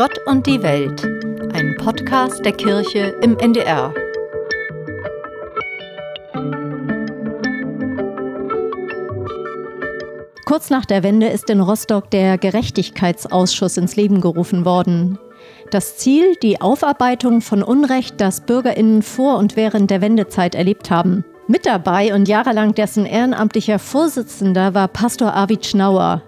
Gott 0.00 0.18
und 0.24 0.46
die 0.46 0.62
Welt, 0.62 1.04
ein 1.52 1.76
Podcast 1.76 2.42
der 2.42 2.52
Kirche 2.52 3.14
im 3.20 3.36
NDR. 3.36 3.92
Kurz 10.46 10.70
nach 10.70 10.86
der 10.86 11.02
Wende 11.02 11.26
ist 11.26 11.50
in 11.50 11.60
Rostock 11.60 12.10
der 12.10 12.38
Gerechtigkeitsausschuss 12.38 13.76
ins 13.76 13.96
Leben 13.96 14.22
gerufen 14.22 14.64
worden. 14.64 15.18
Das 15.70 15.98
Ziel, 15.98 16.34
die 16.36 16.62
Aufarbeitung 16.62 17.42
von 17.42 17.62
Unrecht, 17.62 18.22
das 18.22 18.40
Bürgerinnen 18.40 19.02
vor 19.02 19.36
und 19.36 19.54
während 19.54 19.90
der 19.90 20.00
Wendezeit 20.00 20.54
erlebt 20.54 20.90
haben. 20.90 21.26
Mit 21.46 21.66
dabei 21.66 22.14
und 22.14 22.26
jahrelang 22.26 22.74
dessen 22.74 23.04
ehrenamtlicher 23.04 23.78
Vorsitzender 23.78 24.72
war 24.72 24.88
Pastor 24.88 25.34
Arvid 25.34 25.66
Schnauer. 25.66 26.22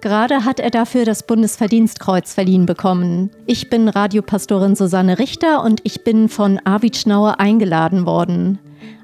Gerade 0.00 0.46
hat 0.46 0.60
er 0.60 0.70
dafür 0.70 1.04
das 1.04 1.26
Bundesverdienstkreuz 1.26 2.32
verliehen 2.32 2.64
bekommen. 2.64 3.28
Ich 3.46 3.68
bin 3.68 3.86
Radiopastorin 3.86 4.74
Susanne 4.74 5.18
Richter 5.18 5.62
und 5.62 5.80
ich 5.84 6.04
bin 6.04 6.30
von 6.30 6.58
Arvid 6.64 6.96
Schnauer 6.96 7.38
eingeladen 7.38 8.06
worden. 8.06 8.58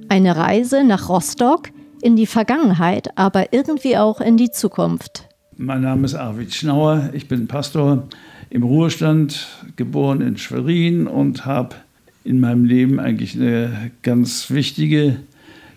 Eine 0.09 0.37
Reise 0.37 0.85
nach 0.85 1.11
Rostock 1.11 1.69
in 2.01 2.17
die 2.17 2.27
Vergangenheit, 2.27 3.11
aber 3.17 3.53
irgendwie 3.53 3.99
auch 3.99 4.23
in 4.23 4.39
die 4.39 4.51
Zukunft. 4.51 5.29
Mein 5.59 5.83
Name 5.83 6.07
ist 6.07 6.15
Arvid 6.15 6.55
Schnauer, 6.55 7.11
ich 7.13 7.29
bin 7.29 7.47
Pastor 7.47 8.05
im 8.49 8.63
Ruhestand, 8.63 9.49
geboren 9.77 10.23
in 10.23 10.39
Schwerin 10.39 11.07
und 11.07 11.45
habe 11.45 11.77
in 12.25 12.41
meinem 12.41 12.65
Leben 12.65 13.01
eigentlich 13.01 13.35
eine 13.35 13.91
ganz 14.03 14.51
wichtige 14.51 15.17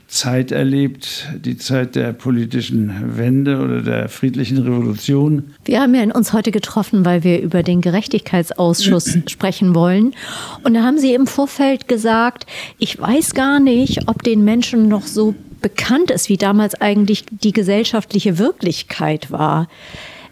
Zeit 0.10 0.52
erlebt, 0.52 1.28
die 1.46 1.56
Zeit 1.56 1.96
der 1.96 2.14
politischen 2.14 3.16
Wende 3.16 3.60
oder 3.60 3.82
der 3.84 4.10
friedlichen 4.10 4.58
Revolution. 4.58 5.54
Wir 5.66 5.82
haben 5.82 5.94
ja 5.94 6.04
uns 6.16 6.34
heute 6.34 6.52
getroffen, 6.52 7.06
weil 7.06 7.24
wir 7.24 7.40
über 7.40 7.62
den 7.62 7.80
Gerechtigkeitsausschuss 7.82 9.20
sprechen 9.28 9.76
wollen. 9.76 10.16
Und 10.64 10.74
da 10.74 10.82
haben 10.82 10.98
Sie 10.98 11.14
im 11.14 11.28
Vorfeld 11.28 11.88
gesagt, 11.88 12.48
ich 12.80 13.00
weiß 13.00 13.36
gar 13.36 13.60
nicht, 13.60 14.08
ob 14.08 14.24
den 14.24 14.44
Menschen 14.44 14.88
noch 14.88 15.06
so 15.06 15.36
bekannt 15.62 16.10
ist, 16.10 16.28
wie 16.28 16.38
damals 16.38 16.74
eigentlich 16.82 17.26
die 17.30 17.52
gesellschaftliche 17.52 18.40
Wirklichkeit 18.40 19.30
war. 19.30 19.68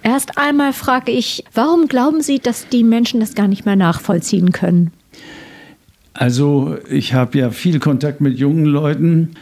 Erst 0.01 0.39
einmal 0.39 0.73
frage 0.73 1.11
ich, 1.11 1.43
warum 1.53 1.87
glauben 1.87 2.21
Sie, 2.21 2.39
dass 2.39 2.67
die 2.69 2.83
Menschen 2.83 3.19
das 3.19 3.35
gar 3.35 3.47
nicht 3.47 3.65
mehr 3.65 3.75
nachvollziehen 3.75 4.51
können? 4.51 4.91
Also 6.13 6.77
ich 6.89 7.13
habe 7.13 7.37
ja 7.37 7.51
viel 7.51 7.79
Kontakt 7.79 8.21
mit 8.21 8.39
jungen 8.39 8.65
Leuten 8.65 9.35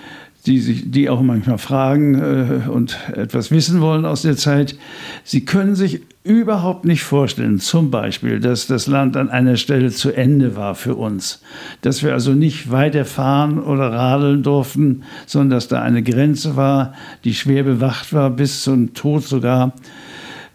die, 0.46 0.60
sich, 0.60 0.92
die 0.92 1.10
auch 1.10 1.22
manchmal 1.22 1.58
fragen 1.58 2.16
äh, 2.16 2.70
und 2.70 2.98
etwas 3.14 3.52
wissen 3.52 3.82
wollen 3.82 4.06
aus 4.06 4.22
der 4.22 4.38
Zeit. 4.38 4.78
Sie 5.24 5.46
können 5.46 5.76
sich 5.76 6.02
überhaupt 6.24 6.86
nicht 6.86 7.04
vorstellen, 7.04 7.60
zum 7.60 7.92
Beispiel, 7.92 8.40
dass 8.40 8.68
das 8.68 8.88
Land 8.88 9.18
an 9.18 9.30
einer 9.30 9.58
Stelle 9.58 9.92
zu 9.92 10.12
Ende 10.12 10.56
war 10.56 10.76
für 10.76 10.96
uns. 10.96 11.42
Dass 11.82 12.04
wir 12.04 12.14
also 12.14 12.34
nicht 12.34 12.72
weiterfahren 12.72 13.60
oder 13.62 13.92
radeln 13.92 14.44
durften, 14.44 15.04
sondern 15.26 15.52
dass 15.52 15.68
da 15.68 15.82
eine 15.82 16.04
Grenze 16.04 16.56
war, 16.56 16.94
die 17.24 17.34
schwer 17.34 17.64
bewacht 17.64 18.14
war, 18.14 18.30
bis 18.30 18.64
zum 18.64 18.94
Tod 18.94 19.24
sogar. 19.24 19.74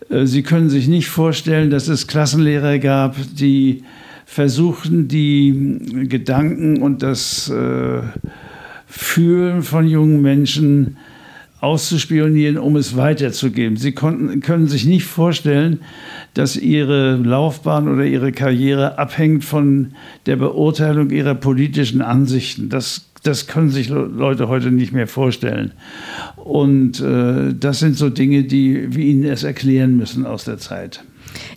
Äh, 0.08 0.26
Sie 0.26 0.42
können 0.42 0.70
sich 0.70 0.88
nicht 0.88 1.08
vorstellen, 1.08 1.70
dass 1.70 1.88
es 1.88 2.06
Klassenlehrer 2.06 2.78
gab, 2.78 3.16
die 3.34 3.84
versuchten, 4.24 5.08
die 5.08 6.06
Gedanken 6.08 6.82
und 6.82 7.02
das 7.02 7.48
äh, 7.48 8.02
Fühlen 8.90 9.62
von 9.62 9.86
jungen 9.86 10.20
Menschen 10.20 10.96
auszuspionieren, 11.60 12.58
um 12.58 12.74
es 12.74 12.96
weiterzugeben. 12.96 13.76
Sie 13.76 13.92
konnten, 13.92 14.40
können 14.40 14.66
sich 14.66 14.84
nicht 14.84 15.04
vorstellen, 15.04 15.80
dass 16.34 16.56
ihre 16.56 17.16
Laufbahn 17.16 17.86
oder 17.86 18.04
ihre 18.04 18.32
Karriere 18.32 18.98
abhängt 18.98 19.44
von 19.44 19.92
der 20.26 20.36
Beurteilung 20.36 21.10
ihrer 21.10 21.36
politischen 21.36 22.02
Ansichten. 22.02 22.68
Das, 22.68 23.10
das 23.22 23.46
können 23.46 23.70
sich 23.70 23.88
Leute 23.90 24.48
heute 24.48 24.72
nicht 24.72 24.92
mehr 24.92 25.06
vorstellen. 25.06 25.72
Und 26.36 27.00
äh, 27.00 27.54
das 27.54 27.78
sind 27.78 27.96
so 27.96 28.10
Dinge, 28.10 28.42
die 28.42 28.94
wir 28.94 29.04
ihnen 29.04 29.22
erst 29.22 29.44
erklären 29.44 29.96
müssen 29.96 30.26
aus 30.26 30.44
der 30.44 30.58
Zeit. 30.58 31.04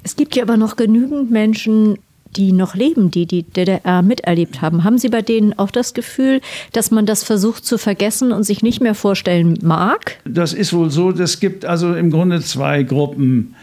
Es 0.04 0.16
gibt 0.16 0.36
ja 0.36 0.44
aber 0.44 0.58
noch 0.58 0.76
genügend 0.76 1.32
Menschen, 1.32 1.98
die 2.34 2.52
noch 2.52 2.76
leben, 2.76 3.12
die 3.12 3.26
die 3.26 3.44
DDR 3.44 4.02
miterlebt 4.02 4.62
haben. 4.62 4.84
Haben 4.84 4.98
Sie 4.98 5.10
bei 5.10 5.22
denen 5.22 5.58
auch 5.58 5.72
das 5.72 5.94
Gefühl, 5.94 6.42
dass 6.72 6.92
man 6.92 7.06
das 7.06 7.24
versucht 7.24 7.66
zu 7.66 7.78
vergessen 7.78 8.32
und 8.32 8.44
sich 8.44 8.64
nicht 8.64 8.82
mehr 8.82 8.96
vorstellen 8.96 9.58
mag? 9.62 10.18
Das 10.26 10.54
ist 10.54 10.74
wohl 10.74 10.90
so. 10.90 11.12
Es 11.12 11.40
gibt 11.40 11.66
also 11.66 11.94
im 11.94 12.12
Grunde 12.12 12.42
zwei 12.42 12.84
Gruppen 12.84 13.56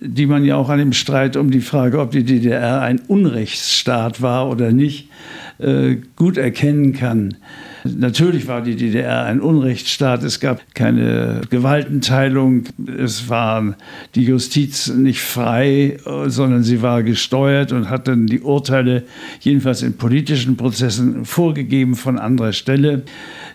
die 0.00 0.26
man 0.26 0.44
ja 0.44 0.56
auch 0.56 0.68
an 0.68 0.78
dem 0.78 0.92
Streit 0.92 1.36
um 1.36 1.50
die 1.50 1.60
Frage, 1.60 2.00
ob 2.00 2.10
die 2.10 2.24
DDR 2.24 2.82
ein 2.82 3.00
Unrechtsstaat 3.08 4.20
war 4.22 4.48
oder 4.48 4.70
nicht, 4.72 5.08
äh, 5.58 5.96
gut 6.16 6.36
erkennen 6.36 6.92
kann. 6.92 7.36
Natürlich 7.96 8.48
war 8.48 8.62
die 8.62 8.76
DDR 8.76 9.24
ein 9.24 9.40
Unrechtsstaat. 9.40 10.22
Es 10.22 10.40
gab 10.40 10.74
keine 10.74 11.42
Gewaltenteilung. 11.50 12.64
Es 12.98 13.28
war 13.28 13.76
die 14.14 14.24
Justiz 14.24 14.88
nicht 14.88 15.20
frei, 15.20 15.98
sondern 16.26 16.62
sie 16.62 16.82
war 16.82 17.02
gesteuert 17.02 17.72
und 17.72 17.90
hat 17.90 18.08
dann 18.08 18.26
die 18.26 18.40
Urteile, 18.40 19.04
jedenfalls 19.40 19.82
in 19.82 19.96
politischen 19.96 20.56
Prozessen, 20.56 21.24
vorgegeben 21.24 21.94
von 21.94 22.18
anderer 22.18 22.52
Stelle. 22.52 23.02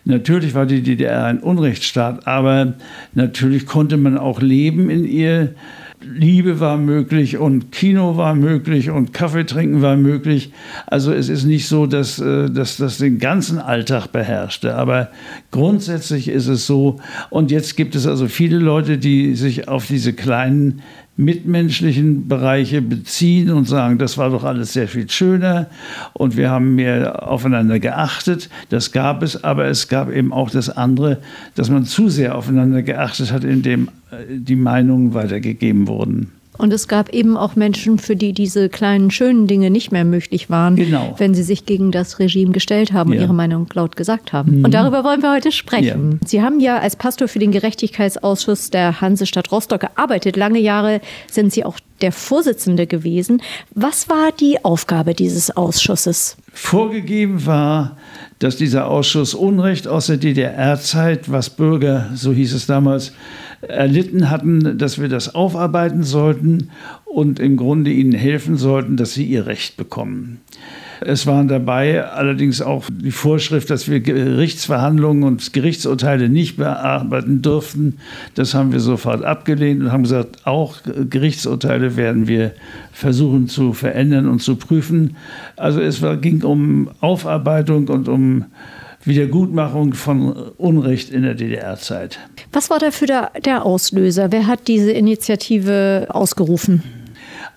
Natürlich 0.06 0.53
war 0.53 0.66
die 0.66 0.81
DDR 0.81 1.25
ein 1.25 1.40
Unrechtsstaat, 1.40 2.28
aber 2.28 2.74
natürlich 3.14 3.66
konnte 3.66 3.97
man 3.97 4.18
auch 4.18 4.41
leben 4.41 4.90
in 4.90 5.06
ihr. 5.06 5.53
Liebe 6.04 6.60
war 6.60 6.78
möglich 6.78 7.38
und 7.38 7.72
Kino 7.72 8.18
war 8.18 8.36
möglich 8.36 8.90
und 8.90 9.14
Kaffee 9.14 9.46
trinken 9.46 9.82
war 9.82 9.96
möglich. 9.96 10.52
Also 10.88 11.14
es 11.14 11.30
ist 11.30 11.46
nicht 11.46 11.68
so, 11.68 11.86
dass, 11.86 12.20
äh, 12.20 12.50
dass 12.50 12.78
das 12.78 12.98
den 12.98 13.20
ganzen 13.20 13.60
Alltag 13.60 14.08
beherrschte. 14.08 14.76
Aber 14.76 15.10
grundsätzlich 15.52 16.28
ist 16.28 16.48
es 16.48 16.66
so. 16.66 17.00
Und 17.30 17.52
jetzt 17.52 17.78
gibt 17.78 17.96
es 17.96 18.08
also 18.08 18.28
viele 18.28 18.58
Leute, 18.58 18.98
die 18.98 19.36
sich 19.36 19.68
auf 19.68 19.88
diese 19.88 20.14
kleinen 20.14 20.82
mitmenschlichen 21.22 22.28
Bereiche 22.28 22.82
beziehen 22.82 23.52
und 23.52 23.66
sagen, 23.66 24.00
das 24.00 24.18
war 24.18 24.32
doch 24.32 24.44
alles 24.44 24.74
sehr 24.74 24.88
viel 24.88 25.09
schöner 25.09 25.68
und 26.14 26.36
wir 26.36 26.50
haben 26.50 26.76
mehr 26.76 27.28
aufeinander 27.28 27.80
geachtet. 27.80 28.50
Das 28.70 28.92
gab 28.92 29.22
es, 29.22 29.44
aber 29.44 29.66
es 29.66 29.88
gab 29.88 30.12
eben 30.12 30.34
auch 30.34 30.50
das 30.50 30.70
andere, 30.70 31.20
dass 31.56 31.70
man 31.70 31.86
zu 31.86 32.09
sehr 32.09 32.36
aufeinander 32.36 32.82
geachtet 32.82 33.32
hat, 33.32 33.44
indem 33.44 33.90
äh, 34.12 34.16
die 34.30 34.56
Meinungen 34.56 35.14
weitergegeben 35.14 35.88
wurden. 35.88 36.32
Und 36.58 36.74
es 36.74 36.88
gab 36.88 37.10
eben 37.10 37.38
auch 37.38 37.56
Menschen, 37.56 37.98
für 37.98 38.16
die 38.16 38.34
diese 38.34 38.70
kleinen 38.70 39.10
schönen 39.10 39.48
Dinge 39.48 39.70
nicht 39.70 39.92
mehr 39.92 40.04
möglich 40.04 40.50
waren, 40.50 40.76
genau. 40.76 41.16
wenn 41.18 41.34
sie 41.34 41.44
sich 41.44 41.66
gegen 41.66 41.92
das 41.92 42.20
Regime 42.20 42.52
gestellt 42.52 42.94
haben 42.94 43.12
ja. 43.12 43.18
und 43.18 43.24
ihre 43.24 43.34
Meinung 43.34 43.68
laut 43.74 43.96
gesagt 43.96 44.34
haben. 44.34 44.60
Mhm. 44.60 44.66
Und 44.66 44.74
darüber 44.74 45.04
wollen 45.04 45.22
wir 45.22 45.32
heute 45.32 45.52
sprechen. 45.52 46.20
Ja. 46.22 46.28
Sie 46.28 46.42
haben 46.42 46.60
ja 46.60 46.78
als 46.78 46.96
Pastor 46.96 47.28
für 47.28 47.40
den 47.40 47.52
Gerechtigkeitsausschuss 47.52 48.70
der 48.70 49.02
Hansestadt 49.02 49.52
Rostock 49.52 49.82
gearbeitet. 49.82 50.36
Lange 50.36 50.60
Jahre 50.60 51.02
sind 51.32 51.54
Sie 51.54 51.64
auch 51.64 51.80
der 52.02 52.12
Vorsitzende 52.12 52.88
gewesen. 52.88 53.42
Was 53.74 54.10
war 54.10 54.32
die 54.40 54.64
Aufgabe 54.66 55.14
dieses 55.14 55.56
Ausschusses? 55.56 56.38
Vorgegeben 56.52 57.46
war, 57.46 57.98
dass 58.40 58.58
dieser 58.58 58.88
Ausschuss 58.88 59.34
Unrecht 59.34 59.88
aus 59.88 60.08
der 60.08 60.18
DDR-Zeit, 60.18 61.32
was 61.32 61.50
Bürger, 61.50 62.10
so 62.14 62.34
hieß 62.34 62.54
es 62.54 62.66
damals, 62.66 63.14
erlitten 63.62 64.30
hatten, 64.30 64.78
dass 64.78 65.00
wir 65.00 65.08
das 65.08 65.36
aufarbeiten 65.36 66.04
sollten 66.04 66.70
und 67.06 67.40
im 67.40 67.58
Grunde 67.58 67.92
ihnen 67.92 68.14
helfen 68.14 68.58
sollten, 68.58 68.98
dass 68.98 69.14
sie 69.14 69.26
ihr 69.26 69.46
Recht 69.46 69.78
bekommen. 69.78 70.40
Es 71.04 71.26
waren 71.26 71.48
dabei 71.48 72.06
allerdings 72.06 72.62
auch 72.62 72.86
die 72.92 73.12
Vorschrift, 73.12 73.72
dass 73.72 73.90
wir 73.90 74.02
Gerichtsverhandlungen 74.02 75.24
und 75.24 75.52
Gerichtsurteile 75.52 76.30
nicht 76.30 76.58
bearbeiten 76.58 77.42
dürften. 77.42 77.98
Das 78.36 78.54
haben 78.54 78.72
wir 78.72 78.80
sofort 78.80 79.24
abgelehnt 79.24 79.82
und 79.82 79.91
haben 79.91 80.03
gesagt, 80.03 80.46
auch 80.46 80.78
Gerichtsurteile 81.09 81.97
werden 81.97 82.28
wir 82.28 82.52
versuchen 82.91 83.47
zu 83.47 83.74
verändern 83.74 84.30
und 84.30 84.44
zu 84.44 84.58
prüfen. 84.58 85.16
Also 85.58 85.82
es 85.82 86.03
ging 86.22 86.44
um 86.44 86.91
Aufarbeitung 87.00 87.88
und 87.88 88.08
um 88.08 88.46
Wiedergutmachung 89.06 89.94
von 89.94 90.32
Unrecht 90.58 91.09
in 91.09 91.24
der 91.24 91.34
DDR-Zeit. 91.34 92.20
Was 92.52 92.70
war 92.70 92.80
dafür 92.80 93.08
der, 93.08 93.32
der 93.44 93.66
Auslöser? 93.66 94.32
Wer 94.32 94.48
hat 94.48 94.68
diese 94.68 94.92
Initiative 94.92 96.08
ausgerufen? 96.09 96.84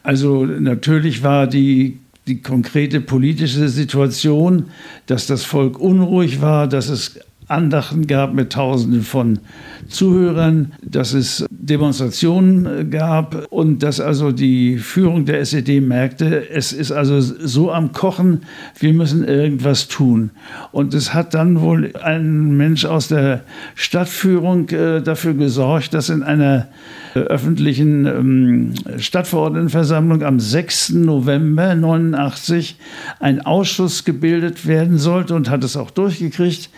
Also 0.02 0.44
natürlich 0.44 1.22
war 1.22 1.46
die 1.46 1.98
die 2.26 2.40
konkrete 2.40 3.00
politische 3.00 3.68
Situation, 3.68 4.66
dass 5.06 5.26
das 5.26 5.44
Volk 5.44 5.78
unruhig 5.78 6.40
war, 6.40 6.66
dass 6.66 6.88
es 6.88 7.20
Andachten 7.48 8.06
gab 8.06 8.32
mit 8.32 8.52
Tausenden 8.52 9.02
von 9.02 9.40
Zuhörern, 9.88 10.72
dass 10.82 11.12
es 11.14 11.44
Demonstrationen 11.50 12.66
äh, 12.66 12.84
gab 12.84 13.46
und 13.50 13.82
dass 13.82 14.00
also 14.00 14.32
die 14.32 14.78
Führung 14.78 15.24
der 15.24 15.40
SED 15.40 15.80
merkte, 15.80 16.50
es 16.50 16.72
ist 16.72 16.92
also 16.92 17.20
so 17.20 17.72
am 17.72 17.92
Kochen, 17.92 18.42
wir 18.78 18.92
müssen 18.92 19.24
irgendwas 19.24 19.88
tun. 19.88 20.30
Und 20.72 20.94
es 20.94 21.14
hat 21.14 21.34
dann 21.34 21.60
wohl 21.60 21.94
ein 21.96 22.56
Mensch 22.56 22.84
aus 22.84 23.08
der 23.08 23.42
Stadtführung 23.74 24.68
äh, 24.70 25.00
dafür 25.02 25.34
gesorgt, 25.34 25.94
dass 25.94 26.08
in 26.08 26.22
einer 26.22 26.68
äh, 27.14 27.20
öffentlichen 27.20 28.06
ähm, 28.06 28.74
Stadtverordnetenversammlung 28.98 30.22
am 30.22 30.40
6. 30.40 30.90
November 30.90 31.74
89 31.74 32.76
ein 33.20 33.40
Ausschuss 33.40 34.04
gebildet 34.04 34.66
werden 34.66 34.98
sollte 34.98 35.34
und 35.34 35.48
hat 35.48 35.64
es 35.64 35.76
auch 35.76 35.90
durchgekriegt, 35.90 36.70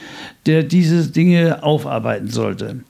der 0.46 0.62
diese 0.62 1.10
Dinge 1.10 1.62
aufarbeiten 1.62 2.28
sollte. 2.28 2.80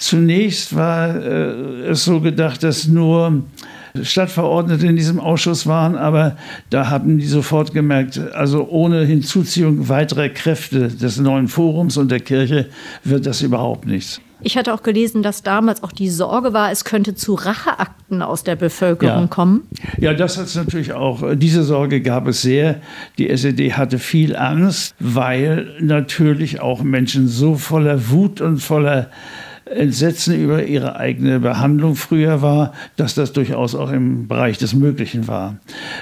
Zunächst 0.00 0.74
war 0.74 1.14
äh, 1.14 1.90
es 1.90 2.06
so 2.06 2.20
gedacht, 2.20 2.62
dass 2.62 2.88
nur 2.88 3.42
Stadtverordnete 4.02 4.86
in 4.86 4.96
diesem 4.96 5.20
Ausschuss 5.20 5.66
waren, 5.66 5.94
aber 5.94 6.38
da 6.70 6.88
haben 6.88 7.18
die 7.18 7.26
sofort 7.26 7.74
gemerkt, 7.74 8.18
also 8.32 8.66
ohne 8.70 9.04
Hinzuziehung 9.04 9.90
weiterer 9.90 10.30
Kräfte 10.30 10.88
des 10.88 11.18
neuen 11.18 11.48
Forums 11.48 11.98
und 11.98 12.10
der 12.10 12.20
Kirche 12.20 12.70
wird 13.04 13.26
das 13.26 13.42
überhaupt 13.42 13.86
nichts. 13.86 14.22
Ich 14.42 14.56
hatte 14.56 14.72
auch 14.72 14.82
gelesen, 14.82 15.22
dass 15.22 15.42
damals 15.42 15.82
auch 15.82 15.92
die 15.92 16.08
Sorge 16.08 16.54
war, 16.54 16.72
es 16.72 16.84
könnte 16.84 17.14
zu 17.14 17.34
Racheakten 17.34 18.22
aus 18.22 18.42
der 18.42 18.56
Bevölkerung 18.56 19.24
ja. 19.24 19.26
kommen. 19.26 19.68
Ja, 19.98 20.14
das 20.14 20.38
hat 20.38 20.46
es 20.46 20.54
natürlich 20.54 20.94
auch. 20.94 21.22
Diese 21.34 21.62
Sorge 21.62 22.00
gab 22.00 22.26
es 22.26 22.40
sehr. 22.40 22.80
Die 23.18 23.28
SED 23.28 23.74
hatte 23.74 23.98
viel 23.98 24.34
Angst, 24.34 24.94
weil 24.98 25.74
natürlich 25.80 26.60
auch 26.62 26.82
Menschen 26.82 27.28
so 27.28 27.56
voller 27.56 28.08
Wut 28.08 28.40
und 28.40 28.60
voller 28.60 29.10
Entsetzen 29.70 30.34
über 30.34 30.64
ihre 30.64 30.96
eigene 30.96 31.38
Behandlung 31.38 31.94
früher 31.94 32.42
war, 32.42 32.72
dass 32.96 33.14
das 33.14 33.32
durchaus 33.32 33.76
auch 33.76 33.92
im 33.92 34.26
Bereich 34.26 34.58
des 34.58 34.74
Möglichen 34.74 35.28
war. 35.28 35.58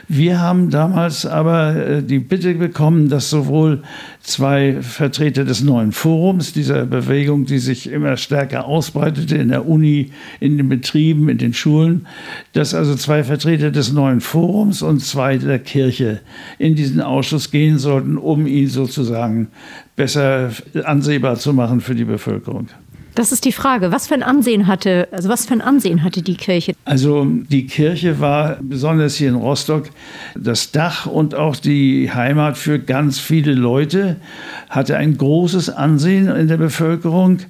Wir 0.08 0.40
haben 0.40 0.70
damals 0.70 1.26
aber 1.26 1.76
äh, 1.76 2.02
die 2.02 2.18
Bitte 2.18 2.54
bekommen, 2.54 3.10
dass 3.10 3.28
sowohl 3.28 3.82
zwei 4.22 4.80
Vertreter 4.80 5.44
des 5.44 5.62
neuen 5.62 5.92
Forums, 5.92 6.54
dieser 6.54 6.86
Bewegung, 6.86 7.44
die 7.44 7.58
sich 7.58 7.90
immer 7.90 8.16
stärker 8.16 8.64
ausbreitete 8.64 9.36
in 9.36 9.50
der 9.50 9.68
Uni, 9.68 10.12
in 10.40 10.56
den 10.56 10.70
Betrieben, 10.70 11.28
in 11.28 11.36
den 11.36 11.52
Schulen, 11.52 12.06
dass 12.54 12.72
also 12.72 12.94
zwei 12.94 13.22
Vertreter 13.22 13.70
des 13.70 13.92
neuen 13.92 14.22
Forums 14.22 14.80
und 14.80 15.00
zwei 15.00 15.36
der 15.36 15.58
Kirche 15.58 16.20
in 16.58 16.74
diesen 16.74 17.02
Ausschuss 17.02 17.50
gehen 17.50 17.78
sollten, 17.78 18.16
um 18.16 18.46
ihn 18.46 18.68
sozusagen 18.68 19.48
besser 19.94 20.50
ansehbar 20.84 21.36
zu 21.36 21.52
machen 21.52 21.82
für 21.82 21.94
die 21.94 22.04
Bevölkerung. 22.04 22.68
Das 23.18 23.32
ist 23.32 23.44
die 23.44 23.50
Frage. 23.50 23.90
Was 23.90 24.06
für 24.06 24.14
ein 24.14 24.22
Ansehen 24.22 24.68
hatte, 24.68 25.08
also 25.10 25.28
was 25.28 25.44
für 25.44 25.54
ein 25.54 25.60
Ansehen 25.60 26.04
hatte 26.04 26.22
die 26.22 26.36
Kirche? 26.36 26.74
Also 26.84 27.26
die 27.26 27.66
Kirche 27.66 28.20
war 28.20 28.58
besonders 28.62 29.16
hier 29.16 29.28
in 29.28 29.34
Rostock 29.34 29.90
das 30.36 30.70
Dach 30.70 31.06
und 31.06 31.34
auch 31.34 31.56
die 31.56 32.12
Heimat 32.14 32.56
für 32.56 32.78
ganz 32.78 33.18
viele 33.18 33.54
Leute, 33.54 34.18
hatte 34.70 34.96
ein 34.96 35.18
großes 35.18 35.68
Ansehen 35.68 36.28
in 36.28 36.46
der 36.46 36.58
Bevölkerung 36.58 37.40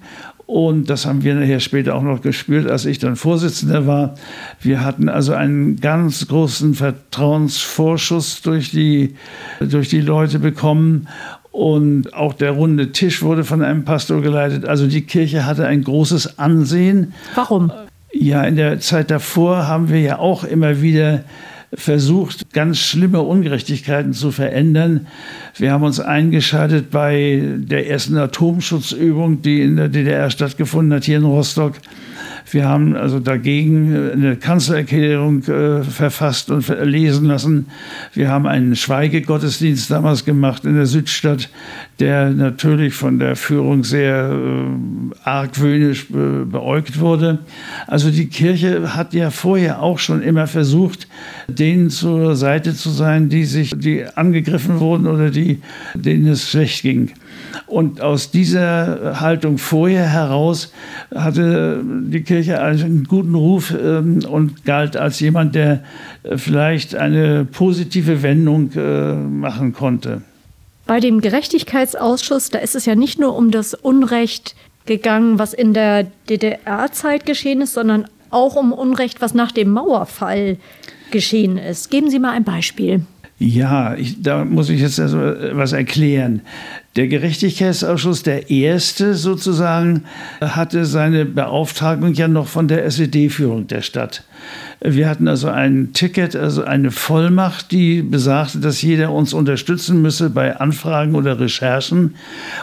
und 0.49 0.89
das 0.89 1.05
haben 1.05 1.25
wir 1.25 1.35
nachher 1.35 1.61
später 1.61 1.95
auch 1.95 2.03
noch 2.03 2.23
gespürt, 2.23 2.71
als 2.71 2.87
ich 2.87 2.99
dann 2.99 3.17
Vorsitzender 3.17 3.87
war. 3.87 4.15
Wir 4.63 4.83
hatten 4.83 5.11
also 5.11 5.35
einen 5.35 5.77
ganz 5.77 6.27
großen 6.27 6.73
Vertrauensvorschuss 6.73 8.41
durch 8.41 8.71
die, 8.71 9.17
durch 9.61 9.91
die 9.91 10.01
Leute 10.01 10.39
bekommen. 10.39 11.07
Und 11.51 12.15
auch 12.15 12.35
der 12.35 12.53
runde 12.53 12.93
Tisch 12.93 13.23
wurde 13.23 13.45
von 13.45 13.63
einem 13.63 13.85
Pastor 13.85 14.21
geleitet. 14.23 14.65
Also 14.65 14.87
die 14.87 15.03
Kirche 15.03 15.47
hatte 15.47 15.67
ein 15.67 15.83
großes 15.83 16.39
Ansehen. 16.39 17.15
Warum? 17.35 17.73
Ja, 18.13 18.43
in 18.45 18.57
der 18.57 18.81
Zeit 18.81 19.11
davor 19.11 19.67
haben 19.67 19.89
wir 19.89 20.01
ja 20.01 20.19
auch 20.19 20.45
immer 20.45 20.81
wieder 20.83 21.25
versucht, 21.75 22.53
ganz 22.53 22.79
schlimme 22.79 23.21
Ungerechtigkeiten 23.21 24.13
zu 24.13 24.31
verändern. 24.31 25.07
Wir 25.57 25.73
haben 25.73 25.85
uns 25.85 26.01
eingeschaltet 26.01 26.91
bei 26.91 27.43
der 27.57 27.89
ersten 27.89 28.17
Atomschutzübung, 28.17 29.43
die 29.43 29.63
in 29.63 29.77
der 29.77 29.89
DDR 29.89 30.31
stattgefunden 30.31 30.95
hat, 30.95 31.05
hier 31.05 31.19
in 31.19 31.25
Rostock. 31.25 31.75
Wir 32.51 32.67
haben 32.67 32.97
also 32.97 33.21
dagegen 33.21 33.95
eine 34.13 34.37
Kanzlererklärung 34.37 35.43
äh, 35.45 35.83
verfasst 35.83 36.51
und 36.51 36.69
lesen 36.83 37.27
lassen. 37.27 37.67
Wir 38.15 38.31
haben 38.31 38.47
einen 38.47 38.75
Schweigegottesdienst 38.75 39.91
damals 39.91 40.25
gemacht 40.25 40.65
in 40.65 40.75
der 40.75 40.87
Südstadt, 40.87 41.51
der 42.01 42.31
natürlich 42.31 42.95
von 42.95 43.19
der 43.19 43.37
Führung 43.37 43.85
sehr 43.85 44.31
äh, 44.33 45.29
argwöhnisch 45.29 46.09
be 46.09 46.47
beäugt 46.47 47.01
wurde. 47.01 47.41
Also 47.87 48.11
die 48.11 48.29
Kirche 48.29 48.97
hat 48.97 49.15
ja 49.15 49.31
vorher 49.31 49.83
auch 49.83 49.99
schon 49.99 50.23
immer 50.23 50.47
versucht, 50.47 51.09
denen 51.47 51.91
zur 51.91 52.37
Seite 52.37 52.75
zu 52.75 52.91
sein, 52.91 53.29
die 53.29 53.45
sich, 53.45 53.75
die 53.77 54.05
angegriffen 54.15 54.81
wurden 54.81 55.07
oder 55.07 55.31
die, 55.31 55.61
denen 55.95 56.27
es 56.29 56.51
schlecht 56.51 56.83
ging. 56.83 57.11
Und 57.67 58.01
aus 58.01 58.31
dieser 58.31 59.21
Haltung 59.21 59.59
vorher 59.59 60.07
heraus 60.07 60.73
hatte 61.15 61.83
die 61.85 62.23
Kirche 62.23 62.61
einen 62.61 63.05
guten 63.05 63.35
Ruf 63.35 63.73
ähm, 63.73 64.21
und 64.29 64.65
galt 64.65 64.97
als 64.97 65.21
jemand, 65.21 65.55
der 65.55 65.83
äh, 66.23 66.39
vielleicht 66.39 66.95
eine 66.95 67.45
positive 67.45 68.23
Wendung 68.23 68.71
äh, 68.75 69.15
machen 69.15 69.73
konnte. 69.73 70.23
Bei 70.87 71.01
dem 71.01 71.21
Gerechtigkeitsausschuss, 71.21 72.49
da 72.49 72.59
ist 72.59 72.75
es 72.75 72.87
ja 72.87 72.95
nicht 72.95 73.19
nur 73.19 73.37
um 73.37 73.51
das 73.51 73.75
Unrecht 73.75 74.55
gegangen, 74.87 75.39
was 75.39 75.53
in 75.53 75.75
der 75.75 76.05
DDR-Zeit 76.31 77.27
geschehen 77.27 77.61
ist, 77.61 77.75
sondern 77.75 78.07
auch 78.31 78.57
um 78.57 78.73
Unrecht, 78.73 79.21
was 79.21 79.35
nach 79.35 79.53
dem 79.53 79.71
Mauerfall 79.71 80.57
geschehen 81.11 81.59
ist. 81.59 81.91
Geben 81.91 82.11
Sie 82.11 82.19
mal 82.19 82.33
ein 82.33 82.45
Beispiel. 82.45 83.03
Ja, 83.39 83.95
ich, 83.95 84.21
da 84.21 84.45
muss 84.45 84.69
ich 84.69 84.81
jetzt 84.81 84.99
also 84.99 85.19
was 85.19 85.73
erklären. 85.73 86.41
Der 86.99 87.07
Gerechtigkeitsausschuss, 87.07 88.25
der 88.25 88.51
erste 88.51 89.15
sozusagen, 89.15 90.03
hatte 90.41 90.85
seine 90.85 91.27
Beauftragung 91.27 92.13
ja 92.13 92.27
noch 92.27 92.49
von 92.49 92.67
der 92.67 92.85
SED-Führung 92.87 93.69
der 93.69 93.83
Stadt. 93.83 94.25
Wir 94.81 95.09
hatten 95.09 95.27
also 95.27 95.49
ein 95.49 95.93
Ticket, 95.93 96.37
also 96.37 96.63
eine 96.63 96.93
Vollmacht, 96.93 97.73
die 97.73 98.01
besagte, 98.03 98.61
dass 98.61 98.81
jeder 98.81 99.11
uns 99.11 99.33
unterstützen 99.33 100.03
müsse 100.03 100.31
bei 100.31 100.57
Anfragen 100.57 101.17
oder 101.17 101.41
Recherchen. 101.41 102.15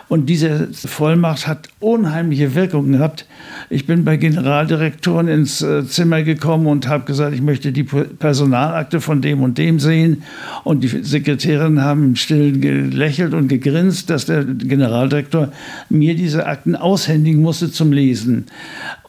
Und 0.07 0.27
diese 0.27 0.69
Vollmacht 0.71 1.45
hat 1.45 1.67
unheimliche 1.79 2.55
Wirkungen 2.55 2.93
gehabt. 2.93 3.25
Ich 3.69 3.85
bin 3.85 4.05
bei 4.05 4.15
Generaldirektoren 4.15 5.27
ins 5.27 5.61
äh, 5.61 5.85
Zimmer 5.85 6.23
gekommen 6.23 6.67
und 6.67 6.87
habe 6.87 7.03
gesagt, 7.03 7.35
ich 7.35 7.41
möchte 7.41 7.73
die 7.73 7.83
Personalakte 7.83 9.01
von 9.01 9.21
dem 9.21 9.41
und 9.41 9.57
dem 9.57 9.79
sehen. 9.79 10.23
Und 10.63 10.85
die 10.85 10.87
Sekretärinnen 10.87 11.83
haben 11.83 12.03
im 12.05 12.15
Stillen 12.15 12.61
gelächelt 12.61 13.33
und 13.33 13.49
gegrinst, 13.49 14.09
dass 14.09 14.24
der 14.25 14.43
Generaldirektor 14.43 15.51
mir 15.89 16.15
diese 16.15 16.45
Akten 16.45 16.75
aushändigen 16.75 17.41
musste 17.41 17.71
zum 17.71 17.91
Lesen. 17.91 18.45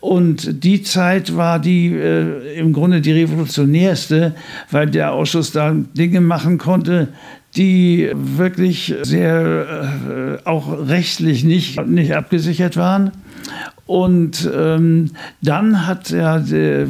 Und 0.01 0.65
die 0.65 0.83
Zeit 0.83 1.37
war 1.37 1.59
die 1.59 1.93
äh, 1.93 2.59
im 2.59 2.73
Grunde 2.73 3.01
die 3.01 3.13
revolutionärste, 3.13 4.35
weil 4.71 4.89
der 4.89 5.13
Ausschuss 5.13 5.53
da 5.53 5.75
Dinge 5.95 6.21
machen 6.21 6.59
konnte, 6.59 7.09
die 7.57 8.11
wirklich 8.15 8.95
sehr 9.03 10.39
äh, 10.45 10.49
auch 10.49 10.89
rechtlich 10.89 11.43
nicht, 11.45 11.85
nicht 11.87 12.15
abgesichert 12.15 12.77
waren. 12.77 13.13
Und 13.87 14.51
ähm, 14.53 15.13
dann 15.43 15.87
hat 15.87 16.11
ja, 16.11 16.43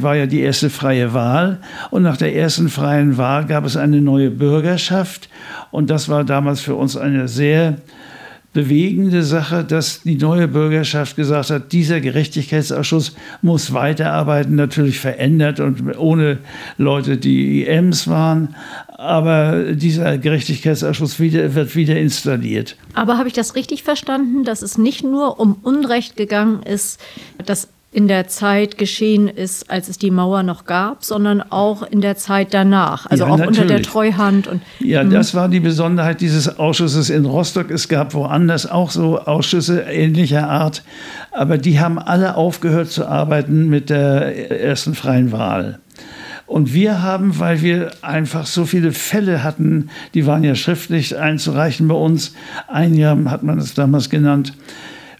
war 0.02 0.16
ja 0.16 0.26
die 0.26 0.40
erste 0.40 0.70
freie 0.70 1.12
Wahl. 1.12 1.58
Und 1.90 2.02
nach 2.02 2.16
der 2.16 2.34
ersten 2.34 2.68
freien 2.68 3.18
Wahl 3.18 3.44
gab 3.44 3.64
es 3.64 3.76
eine 3.76 4.00
neue 4.00 4.30
Bürgerschaft. 4.30 5.28
Und 5.70 5.90
das 5.90 6.08
war 6.08 6.24
damals 6.24 6.60
für 6.60 6.74
uns 6.74 6.96
eine 6.96 7.28
sehr 7.28 7.76
bewegende 8.56 9.22
Sache, 9.22 9.64
dass 9.64 10.00
die 10.02 10.16
neue 10.16 10.48
Bürgerschaft 10.48 11.14
gesagt 11.14 11.50
hat, 11.50 11.72
dieser 11.72 12.00
Gerechtigkeitsausschuss 12.00 13.14
muss 13.42 13.74
weiterarbeiten, 13.74 14.54
natürlich 14.54 14.98
verändert 14.98 15.60
und 15.60 15.98
ohne 15.98 16.38
Leute, 16.78 17.18
die 17.18 17.64
IMs 17.64 18.08
waren. 18.08 18.54
Aber 18.88 19.74
dieser 19.74 20.16
Gerechtigkeitsausschuss 20.16 21.20
wieder, 21.20 21.54
wird 21.54 21.76
wieder 21.76 22.00
installiert. 22.00 22.76
Aber 22.94 23.18
habe 23.18 23.28
ich 23.28 23.34
das 23.34 23.56
richtig 23.56 23.82
verstanden, 23.82 24.42
dass 24.44 24.62
es 24.62 24.78
nicht 24.78 25.04
nur 25.04 25.38
um 25.38 25.58
Unrecht 25.62 26.16
gegangen 26.16 26.62
ist, 26.62 26.98
dass 27.44 27.68
in 27.96 28.08
der 28.08 28.28
Zeit 28.28 28.76
geschehen 28.76 29.26
ist, 29.26 29.70
als 29.70 29.88
es 29.88 29.96
die 29.96 30.10
Mauer 30.10 30.42
noch 30.42 30.66
gab, 30.66 31.02
sondern 31.02 31.40
auch 31.40 31.82
in 31.82 32.02
der 32.02 32.14
Zeit 32.14 32.52
danach, 32.52 33.06
also 33.06 33.24
ja, 33.24 33.30
auch 33.30 33.38
natürlich. 33.38 33.58
unter 33.58 33.74
der 33.74 33.82
Treuhand. 33.82 34.46
Und, 34.48 34.60
ja, 34.80 35.00
hm. 35.00 35.08
das 35.08 35.34
war 35.34 35.48
die 35.48 35.60
Besonderheit 35.60 36.20
dieses 36.20 36.58
Ausschusses 36.58 37.08
in 37.08 37.24
Rostock. 37.24 37.70
Es 37.70 37.88
gab 37.88 38.12
woanders 38.12 38.70
auch 38.70 38.90
so 38.90 39.18
Ausschüsse 39.18 39.80
ähnlicher 39.80 40.46
Art, 40.46 40.82
aber 41.32 41.56
die 41.56 41.80
haben 41.80 41.98
alle 41.98 42.36
aufgehört 42.36 42.90
zu 42.90 43.06
arbeiten 43.06 43.70
mit 43.70 43.88
der 43.88 44.60
ersten 44.60 44.94
freien 44.94 45.32
Wahl. 45.32 45.78
Und 46.46 46.74
wir 46.74 47.02
haben, 47.02 47.38
weil 47.38 47.62
wir 47.62 47.92
einfach 48.02 48.44
so 48.44 48.66
viele 48.66 48.92
Fälle 48.92 49.42
hatten, 49.42 49.88
die 50.12 50.26
waren 50.26 50.44
ja 50.44 50.54
schriftlich 50.54 51.16
einzureichen 51.16 51.88
bei 51.88 51.94
uns, 51.94 52.34
ein 52.68 52.92
Jahr 52.92 53.16
hat 53.30 53.42
man 53.42 53.58
es 53.58 53.72
damals 53.72 54.10
genannt, 54.10 54.52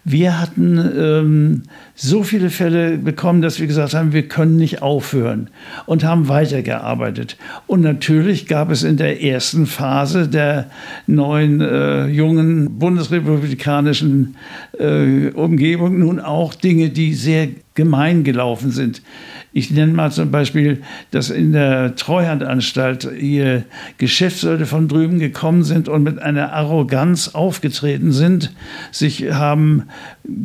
wir 0.09 0.39
hatten 0.39 0.77
ähm, 0.77 1.63
so 1.93 2.23
viele 2.23 2.49
Fälle 2.49 2.97
bekommen, 2.97 3.41
dass 3.41 3.59
wir 3.59 3.67
gesagt 3.67 3.93
haben, 3.93 4.13
wir 4.13 4.25
können 4.29 4.55
nicht 4.55 4.81
aufhören 4.81 5.49
und 5.85 6.05
haben 6.05 6.29
weitergearbeitet. 6.29 7.35
Und 7.67 7.81
natürlich 7.81 8.47
gab 8.47 8.71
es 8.71 8.83
in 8.83 8.95
der 8.95 9.21
ersten 9.21 9.65
Phase 9.65 10.29
der 10.29 10.69
neuen 11.07 11.59
äh, 11.59 12.07
jungen 12.07 12.79
bundesrepublikanischen 12.79 14.37
äh, 14.79 15.27
Umgebung 15.31 15.99
nun 15.99 16.21
auch 16.21 16.55
Dinge, 16.55 16.89
die 16.89 17.13
sehr 17.13 17.49
gemein 17.77 18.25
gelaufen 18.25 18.71
sind. 18.71 19.01
Ich 19.53 19.71
nenne 19.71 19.93
mal 19.93 20.11
zum 20.11 20.29
Beispiel, 20.29 20.81
dass 21.11 21.29
in 21.29 21.53
der 21.53 21.95
Treuhandanstalt 21.95 23.09
hier 23.17 23.63
Geschäftsleute 23.97 24.65
von 24.65 24.89
drüben 24.89 25.19
gekommen 25.19 25.63
sind 25.63 25.87
und 25.87 26.03
mit 26.03 26.19
einer 26.19 26.51
Arroganz 26.51 27.29
aufgetreten 27.29 28.11
sind, 28.11 28.51
sich 28.91 29.31
haben 29.31 29.83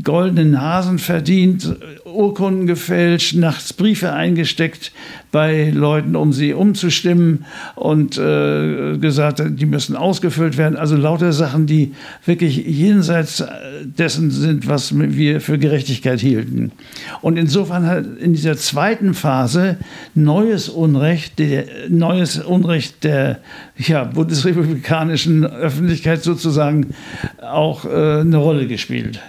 goldene 0.04 0.44
Nasen 0.44 0.98
verdient, 0.98 1.74
Urkunden 2.12 2.66
gefälscht, 2.66 3.35
nachts 3.35 3.73
Briefe 3.73 4.12
eingesteckt 4.12 4.92
bei 5.31 5.71
Leuten, 5.71 6.14
um 6.14 6.33
sie 6.33 6.52
umzustimmen 6.52 7.47
und 7.75 8.19
äh, 8.19 8.99
gesagt, 8.99 9.42
die 9.47 9.66
müssen 9.66 9.97
ausgefüllt 9.97 10.59
werden. 10.59 10.76
Also 10.76 10.97
lauter 10.97 11.33
Sachen, 11.33 11.66
die 11.66 11.95
wirklich 12.26 12.57
jenseits 12.57 13.42
dessen 13.85 14.31
sind, 14.31 14.69
was 14.69 14.92
wir 14.97 15.40
für 15.40 15.59
Gerechtigkeit 15.59 16.21
hielten. 16.21 16.73
Und 17.21 17.38
insofern 17.38 17.87
hat 17.87 18.04
in 18.19 18.33
dieser 18.33 18.57
zweiten 18.57 19.14
Phase 19.14 19.78
neues 20.14 20.69
Unrecht, 20.69 21.38
der, 21.38 21.64
neues 21.88 22.38
Unrecht 22.38 23.04
der 23.04 23.38
ja, 23.78 24.04
bundesrepublikanischen 24.04 25.45
Öffentlichkeit 25.45 26.23
sozusagen 26.23 26.95
auch 27.40 27.85
äh, 27.85 28.21
eine 28.21 28.37
Rolle 28.37 28.66
gespielt. 28.66 29.21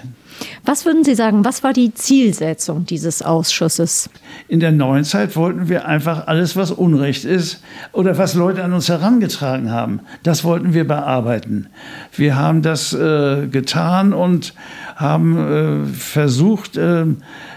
Was 0.66 0.86
würden 0.86 1.04
Sie 1.04 1.14
sagen, 1.14 1.44
was 1.44 1.62
war 1.62 1.74
die 1.74 1.94
Zielsetzung 1.94 2.86
dieses 2.86 3.22
Ausschusses? 3.22 4.10
In 4.48 4.62
der 4.62 4.72
neuen 4.72 5.04
Zeit 5.04 5.36
wollten 5.36 5.68
wir 5.68 5.86
einfach 5.86 6.28
alles, 6.28 6.56
was 6.56 6.72
Unrecht 6.72 7.26
ist 7.26 7.62
oder 7.92 8.18
was 8.18 8.34
Leute 8.34 8.64
an 8.64 8.72
uns 8.72 8.88
herangetragen 8.88 9.72
haben, 9.72 10.00
das 10.24 10.46
wollten 10.46 10.74
wir 10.74 10.88
bearbeiten. 10.88 11.68
Wir 12.16 12.38
haben 12.38 12.62
das 12.62 12.94
äh, 12.94 13.48
getan 13.48 14.14
und 14.14 14.54
haben 14.96 15.84
äh, 15.84 15.86
versucht, 15.86 16.78
äh, 16.78 17.08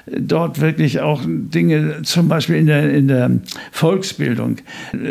dort 0.06 0.60
wirklich 0.60 1.00
auch 1.00 1.22
Dinge, 1.25 2.02
zum 2.02 2.26
Beispiel 2.26 2.56
in 2.56 2.66
der, 2.66 2.92
in 2.92 3.06
der 3.06 3.30
Volksbildung. 3.70 4.56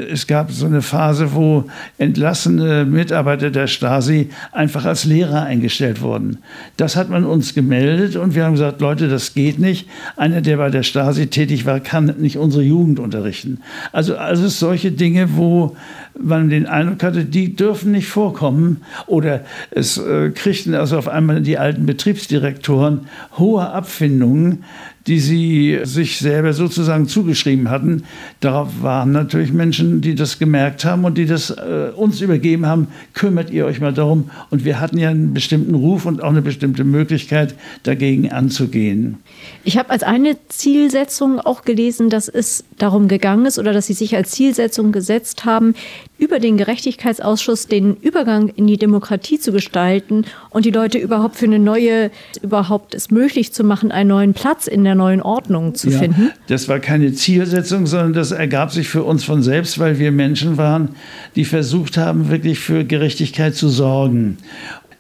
Es 0.09 0.27
gab 0.27 0.51
so 0.51 0.65
eine 0.65 0.81
Phase, 0.81 1.33
wo 1.33 1.65
entlassene 1.97 2.83
Mitarbeiter 2.83 3.51
der 3.51 3.67
Stasi 3.67 4.29
einfach 4.51 4.83
als 4.83 5.05
Lehrer 5.05 5.43
eingestellt 5.43 6.01
wurden. 6.01 6.39
Das 6.75 6.97
hat 6.97 7.09
man 7.09 7.23
uns 7.23 7.53
gemeldet 7.53 7.84
und 8.15 8.35
wir 8.35 8.45
haben 8.45 8.53
gesagt, 8.53 8.81
Leute, 8.81 9.07
das 9.07 9.33
geht 9.33 9.59
nicht. 9.59 9.87
Einer, 10.15 10.41
der 10.41 10.57
bei 10.57 10.69
der 10.69 10.83
Stasi 10.83 11.27
tätig 11.27 11.65
war, 11.65 11.79
kann 11.79 12.13
nicht 12.17 12.37
unsere 12.37 12.63
Jugend 12.63 12.99
unterrichten. 12.99 13.59
Also 13.91 14.15
alles 14.17 14.59
solche 14.59 14.91
Dinge, 14.91 15.35
wo 15.35 15.75
man 16.19 16.49
den 16.49 16.65
Eindruck 16.65 17.03
hatte, 17.03 17.25
die 17.25 17.55
dürfen 17.55 17.91
nicht 17.91 18.07
vorkommen. 18.07 18.81
Oder 19.07 19.45
es 19.71 19.97
äh, 19.97 20.31
kriegten 20.31 20.73
also 20.75 20.97
auf 20.97 21.07
einmal 21.07 21.41
die 21.41 21.57
alten 21.57 21.85
Betriebsdirektoren 21.85 23.07
hohe 23.37 23.69
Abfindungen, 23.69 24.63
die 25.07 25.19
sie 25.19 25.79
sich 25.83 26.17
selber 26.17 26.53
sozusagen 26.53 27.07
zugeschrieben 27.07 27.69
hatten. 27.69 28.03
Darauf 28.39 28.81
waren 28.81 29.11
natürlich 29.11 29.53
Menschen, 29.53 30.01
die 30.01 30.15
das 30.15 30.39
gemerkt 30.39 30.83
haben 30.83 31.05
und 31.05 31.17
die 31.17 31.27
das 31.27 31.51
äh, 31.51 31.91
uns 31.95 32.21
übergeben 32.21 32.65
haben, 32.65 32.87
kümmert 33.13 33.51
ihr 33.51 33.65
euch 33.65 33.79
mal 33.79 33.93
darum. 33.93 34.31
Und 34.49 34.65
wir 34.65 34.79
hatten 34.79 34.97
ja 34.97 35.09
einen 35.09 35.33
bestimmten 35.33 35.75
Ruf 35.75 36.05
und 36.05 36.23
auch 36.23 36.29
eine 36.29 36.41
bestimmte 36.41 36.83
Möglichkeit, 36.83 37.55
dagegen 37.83 38.31
anzugehen. 38.31 39.17
Ich 39.63 39.77
habe 39.77 39.91
als 39.91 40.03
eine 40.03 40.37
Zielsetzung 40.49 41.39
auch 41.39 41.63
gelesen, 41.63 42.09
dass 42.09 42.27
es 42.27 42.63
darum 42.77 43.07
gegangen 43.07 43.45
ist 43.45 43.57
oder 43.57 43.73
dass 43.73 43.87
Sie 43.87 43.93
sich 43.93 44.15
als 44.15 44.31
Zielsetzung 44.31 44.91
gesetzt 44.91 45.45
haben, 45.45 45.75
über 46.17 46.39
den 46.39 46.57
Gerechtigkeitsausschuss 46.57 47.67
den 47.67 47.95
Übergang 47.95 48.49
in 48.49 48.67
die 48.67 48.77
Demokratie 48.77 49.39
zu 49.39 49.51
gestalten 49.51 50.25
und 50.49 50.65
die 50.65 50.71
Leute 50.71 50.97
überhaupt 50.97 51.35
für 51.35 51.45
eine 51.45 51.59
neue, 51.59 52.11
überhaupt 52.41 52.95
es 52.95 53.11
möglich 53.11 53.53
zu 53.53 53.63
machen, 53.63 53.91
einen 53.91 54.09
neuen 54.09 54.33
Platz 54.33 54.67
in 54.67 54.83
der 54.83 54.95
neuen 54.95 55.21
Ordnung 55.21 55.75
zu 55.75 55.89
ja, 55.89 55.99
finden? 55.99 56.31
Das 56.47 56.67
war 56.67 56.79
keine 56.79 57.13
Zielsetzung, 57.13 57.87
sondern 57.87 58.13
das 58.13 58.31
ergab 58.31 58.71
sich 58.71 58.87
für 58.87 59.03
uns 59.03 59.23
von 59.23 59.41
selbst, 59.43 59.79
weil 59.79 59.99
wir 59.99 60.11
Menschen 60.11 60.57
waren, 60.57 60.95
die 61.35 61.45
versucht 61.45 61.97
haben, 61.97 62.29
wirklich 62.29 62.59
für 62.59 62.85
Gerechtigkeit 62.85 63.55
zu 63.55 63.69
sorgen. 63.69 64.37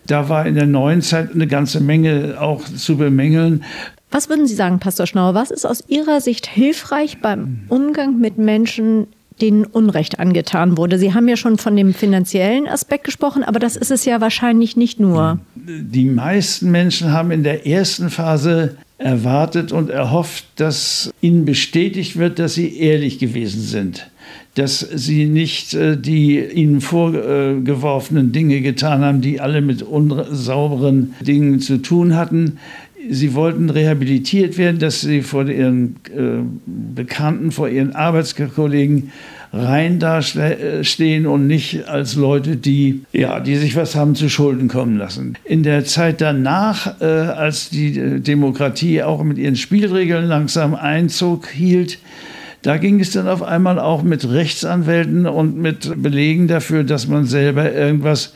Da 0.07 0.29
war 0.29 0.45
in 0.45 0.55
der 0.55 0.67
neuen 0.67 1.01
Zeit 1.01 1.33
eine 1.33 1.47
ganze 1.47 1.79
Menge 1.79 2.35
auch 2.39 2.63
zu 2.63 2.97
bemängeln. 2.97 3.63
Was 4.15 4.29
würden 4.29 4.47
Sie 4.47 4.55
sagen, 4.55 4.79
Pastor 4.79 5.07
Schnauer? 5.07 5.33
Was 5.33 5.51
ist 5.51 5.65
aus 5.65 5.83
Ihrer 5.89 6.21
Sicht 6.21 6.47
hilfreich 6.47 7.17
beim 7.21 7.65
Umgang 7.67 8.17
mit 8.17 8.37
Menschen 8.37 9.07
denen 9.41 9.65
Unrecht 9.65 10.19
angetan 10.19 10.77
wurde. 10.77 10.97
Sie 10.97 11.13
haben 11.13 11.27
ja 11.27 11.35
schon 11.35 11.57
von 11.57 11.75
dem 11.75 11.93
finanziellen 11.93 12.69
Aspekt 12.69 13.03
gesprochen, 13.03 13.43
aber 13.43 13.59
das 13.59 13.75
ist 13.75 13.91
es 13.91 14.05
ja 14.05 14.21
wahrscheinlich 14.21 14.77
nicht 14.77 14.97
nur. 15.01 15.39
Die 15.57 16.05
meisten 16.05 16.71
Menschen 16.71 17.11
haben 17.11 17.31
in 17.31 17.43
der 17.43 17.67
ersten 17.67 18.09
Phase 18.09 18.77
erwartet 18.97 19.73
und 19.73 19.89
erhofft, 19.89 20.45
dass 20.55 21.11
ihnen 21.19 21.43
bestätigt 21.43 22.15
wird, 22.15 22.39
dass 22.39 22.53
sie 22.53 22.79
ehrlich 22.79 23.19
gewesen 23.19 23.59
sind 23.59 24.07
dass 24.55 24.79
sie 24.79 25.25
nicht 25.25 25.73
äh, 25.73 25.97
die 25.97 26.39
ihnen 26.39 26.81
vorgeworfenen 26.81 28.31
Dinge 28.31 28.61
getan 28.61 29.03
haben, 29.03 29.21
die 29.21 29.41
alle 29.41 29.61
mit 29.61 29.83
unsauberen 29.83 31.13
Dingen 31.19 31.59
zu 31.59 31.81
tun 31.81 32.15
hatten. 32.15 32.57
Sie 33.09 33.33
wollten 33.33 33.69
rehabilitiert 33.69 34.57
werden, 34.57 34.79
dass 34.79 35.01
sie 35.01 35.21
vor 35.21 35.47
ihren 35.47 35.95
äh, 36.15 36.43
Bekannten, 36.65 37.51
vor 37.51 37.69
ihren 37.69 37.95
Arbeitskollegen 37.95 39.11
rein 39.55 39.99
dastehen 39.99 41.25
und 41.25 41.47
nicht 41.47 41.87
als 41.87 42.15
Leute, 42.15 42.57
die, 42.57 43.03
ja, 43.13 43.39
die 43.39 43.55
sich 43.55 43.75
was 43.75 43.95
haben 43.95 44.15
zu 44.15 44.29
Schulden 44.29 44.67
kommen 44.67 44.97
lassen. 44.97 45.37
In 45.45 45.63
der 45.63 45.85
Zeit 45.85 46.19
danach, 46.19 46.99
äh, 46.99 47.05
als 47.05 47.69
die 47.69 47.97
äh, 47.97 48.19
Demokratie 48.19 49.01
auch 49.01 49.23
mit 49.23 49.37
ihren 49.37 49.55
Spielregeln 49.55 50.25
langsam 50.25 50.75
Einzug 50.75 51.47
hielt, 51.47 51.99
da 52.63 52.77
ging 52.77 52.99
es 52.99 53.11
dann 53.11 53.27
auf 53.27 53.43
einmal 53.43 53.79
auch 53.79 54.01
mit 54.01 54.27
Rechtsanwälten 54.27 55.27
und 55.27 55.55
mit 55.55 56.01
Belegen 56.01 56.47
dafür, 56.47 56.83
dass 56.83 57.07
man 57.07 57.25
selber 57.25 57.71
irgendwas 57.71 58.33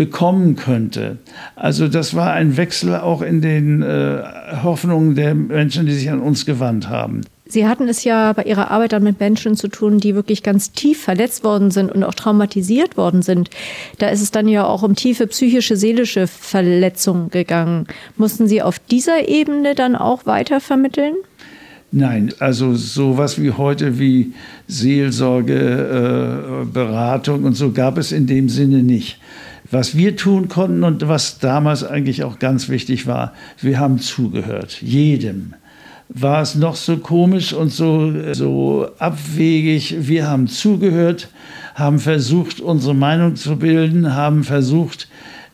bekommen 0.00 0.56
könnte. 0.56 1.18
Also 1.56 1.86
das 1.86 2.14
war 2.14 2.32
ein 2.32 2.56
Wechsel 2.56 2.96
auch 2.96 3.20
in 3.20 3.42
den 3.42 3.82
äh, 3.82 4.22
Hoffnungen 4.62 5.14
der 5.14 5.34
Menschen, 5.34 5.84
die 5.84 5.92
sich 5.92 6.10
an 6.10 6.20
uns 6.20 6.46
gewandt 6.46 6.88
haben. 6.88 7.20
Sie 7.44 7.68
hatten 7.68 7.86
es 7.86 8.02
ja 8.02 8.32
bei 8.32 8.44
Ihrer 8.44 8.70
Arbeit 8.70 8.94
dann 8.94 9.02
mit 9.02 9.20
Menschen 9.20 9.56
zu 9.56 9.68
tun, 9.68 9.98
die 9.98 10.14
wirklich 10.14 10.42
ganz 10.42 10.72
tief 10.72 11.02
verletzt 11.02 11.44
worden 11.44 11.70
sind 11.70 11.92
und 11.92 12.02
auch 12.02 12.14
traumatisiert 12.14 12.96
worden 12.96 13.20
sind. 13.20 13.50
Da 13.98 14.08
ist 14.08 14.22
es 14.22 14.30
dann 14.30 14.48
ja 14.48 14.64
auch 14.64 14.82
um 14.82 14.94
tiefe 14.94 15.26
psychische, 15.26 15.76
seelische 15.76 16.26
Verletzungen 16.26 17.28
gegangen. 17.28 17.86
Mussten 18.16 18.48
Sie 18.48 18.62
auf 18.62 18.78
dieser 18.78 19.28
Ebene 19.28 19.74
dann 19.74 19.96
auch 19.96 20.24
weiter 20.24 20.60
vermitteln? 20.60 21.12
Nein, 21.92 22.32
also 22.38 22.74
sowas 22.74 23.42
wie 23.42 23.50
heute 23.50 23.98
wie 23.98 24.32
Seelsorge, 24.66 26.62
äh, 26.62 26.64
Beratung 26.72 27.44
und 27.44 27.54
so 27.54 27.72
gab 27.72 27.98
es 27.98 28.12
in 28.12 28.26
dem 28.26 28.48
Sinne 28.48 28.82
nicht. 28.82 29.18
Was 29.70 29.96
wir 29.96 30.16
tun 30.16 30.48
konnten 30.48 30.82
und 30.82 31.06
was 31.06 31.38
damals 31.38 31.84
eigentlich 31.84 32.24
auch 32.24 32.38
ganz 32.38 32.68
wichtig 32.68 33.06
war, 33.06 33.32
wir 33.60 33.78
haben 33.78 34.00
zugehört, 34.00 34.82
jedem. 34.82 35.54
War 36.08 36.42
es 36.42 36.56
noch 36.56 36.74
so 36.74 36.96
komisch 36.96 37.52
und 37.52 37.70
so, 37.70 38.12
so 38.34 38.88
abwegig, 38.98 39.94
wir 40.08 40.26
haben 40.26 40.48
zugehört, 40.48 41.28
haben 41.76 42.00
versucht, 42.00 42.60
unsere 42.60 42.96
Meinung 42.96 43.36
zu 43.36 43.56
bilden, 43.56 44.12
haben 44.12 44.42
versucht, 44.42 45.06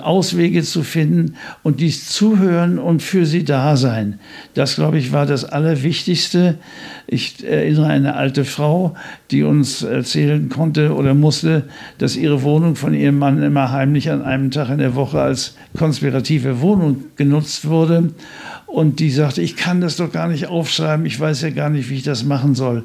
Auswege 0.07 0.63
zu 0.63 0.83
finden 0.83 1.35
und 1.63 1.81
dies 1.81 2.09
zuhören 2.09 2.79
und 2.79 3.03
für 3.03 3.27
sie 3.27 3.45
da 3.45 3.77
sein. 3.77 4.21
Das, 4.55 4.77
glaube 4.77 4.99
ich, 4.99 5.13
war 5.13 5.27
das 5.27 5.45
Allerwichtigste. 5.45 6.55
Ich 7.07 7.45
erinnere 7.45 7.89
eine 7.89 8.15
alte 8.15 8.45
Frau, 8.45 8.95
die 9.31 9.43
uns 9.43 9.83
erzählen 9.83 10.49
konnte 10.49 10.95
oder 10.95 11.15
musste, 11.15 11.65
dass 11.99 12.17
ihre 12.17 12.43
Wohnung 12.43 12.77
von 12.77 12.95
ihrem 12.95 13.19
Mann 13.19 13.43
immer 13.43 13.73
heimlich 13.73 14.11
an 14.11 14.23
einem 14.23 14.51
Tag 14.51 14.71
in 14.71 14.79
der 14.79 14.95
Woche 14.95 15.21
als 15.21 15.57
konspirative 15.77 16.61
Wohnung 16.61 17.05
genutzt 17.17 17.69
wurde. 17.69 18.11
Und 18.67 19.01
die 19.01 19.11
sagte, 19.11 19.43
ich 19.43 19.57
kann 19.57 19.81
das 19.81 19.97
doch 19.97 20.13
gar 20.13 20.29
nicht 20.29 20.47
aufschreiben, 20.47 21.07
ich 21.07 21.19
weiß 21.19 21.43
ja 21.43 21.51
gar 21.51 21.71
nicht, 21.71 21.89
wie 21.89 21.95
ich 21.95 22.03
das 22.03 22.25
machen 22.25 22.55
soll. 22.55 22.85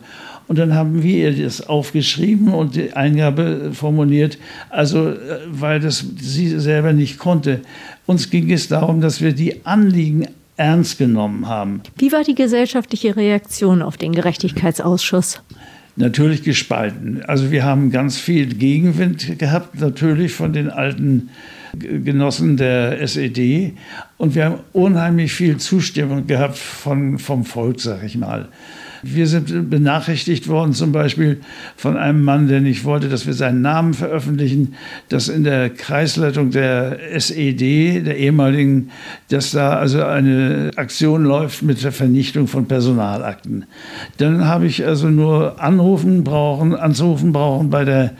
Und 0.51 0.59
dann 0.59 0.75
haben 0.75 1.01
wir 1.01 1.31
ihr 1.31 1.45
das 1.45 1.65
aufgeschrieben 1.69 2.53
und 2.53 2.75
die 2.75 2.91
Eingabe 2.91 3.71
formuliert, 3.71 4.37
also 4.69 5.11
äh, 5.11 5.15
weil 5.47 5.79
das 5.79 6.05
sie 6.19 6.59
selber 6.59 6.91
nicht 6.91 7.19
konnte. 7.19 7.61
Uns 8.05 8.29
ging 8.29 8.51
es 8.51 8.67
darum, 8.67 8.99
dass 8.99 9.21
wir 9.21 9.31
die 9.31 9.65
Anliegen 9.65 10.27
ernst 10.57 10.97
genommen 10.97 11.47
haben. 11.47 11.79
Wie 11.97 12.11
war 12.11 12.25
die 12.25 12.35
gesellschaftliche 12.35 13.15
Reaktion 13.15 13.81
auf 13.81 13.95
den 13.95 14.11
Gerechtigkeitsausschuss? 14.11 15.41
Natürlich 15.95 16.43
gespalten. 16.43 17.23
Also 17.25 17.49
wir 17.49 17.63
haben 17.63 17.89
ganz 17.89 18.17
viel 18.17 18.47
Gegenwind 18.47 19.39
gehabt, 19.39 19.79
natürlich 19.79 20.33
von 20.33 20.51
den 20.51 20.69
alten 20.69 21.29
Genossen 21.79 22.57
der 22.57 22.99
SED 22.99 23.73
Und 24.17 24.35
wir 24.35 24.43
haben 24.43 24.59
unheimlich 24.73 25.31
viel 25.31 25.55
Zustimmung 25.55 26.27
gehabt 26.27 26.57
von, 26.57 27.19
vom 27.19 27.45
Volk, 27.45 27.79
sag 27.79 28.03
ich 28.03 28.17
mal. 28.17 28.49
Wir 29.03 29.27
sind 29.27 29.69
benachrichtigt 29.69 30.47
worden, 30.47 30.73
zum 30.73 30.91
Beispiel 30.91 31.41
von 31.75 31.97
einem 31.97 32.23
Mann, 32.23 32.47
der 32.47 32.61
nicht 32.61 32.83
wollte, 32.83 33.09
dass 33.09 33.25
wir 33.25 33.33
seinen 33.33 33.61
Namen 33.61 33.93
veröffentlichen, 33.93 34.75
dass 35.09 35.27
in 35.27 35.43
der 35.43 35.69
Kreisleitung 35.69 36.51
der 36.51 36.99
SED, 37.13 38.03
der 38.05 38.17
ehemaligen, 38.17 38.91
dass 39.29 39.51
da 39.51 39.77
also 39.77 40.03
eine 40.03 40.71
Aktion 40.75 41.23
läuft 41.23 41.63
mit 41.63 41.83
der 41.83 41.91
Vernichtung 41.91 42.47
von 42.47 42.67
Personalakten. 42.67 43.65
Dann 44.17 44.45
habe 44.45 44.67
ich 44.67 44.85
also 44.85 45.09
nur 45.09 45.61
anrufen 45.61 46.23
brauchen, 46.23 46.75
anzurufen 46.75 47.31
brauchen 47.31 47.69
bei 47.69 47.85
der, 47.85 48.11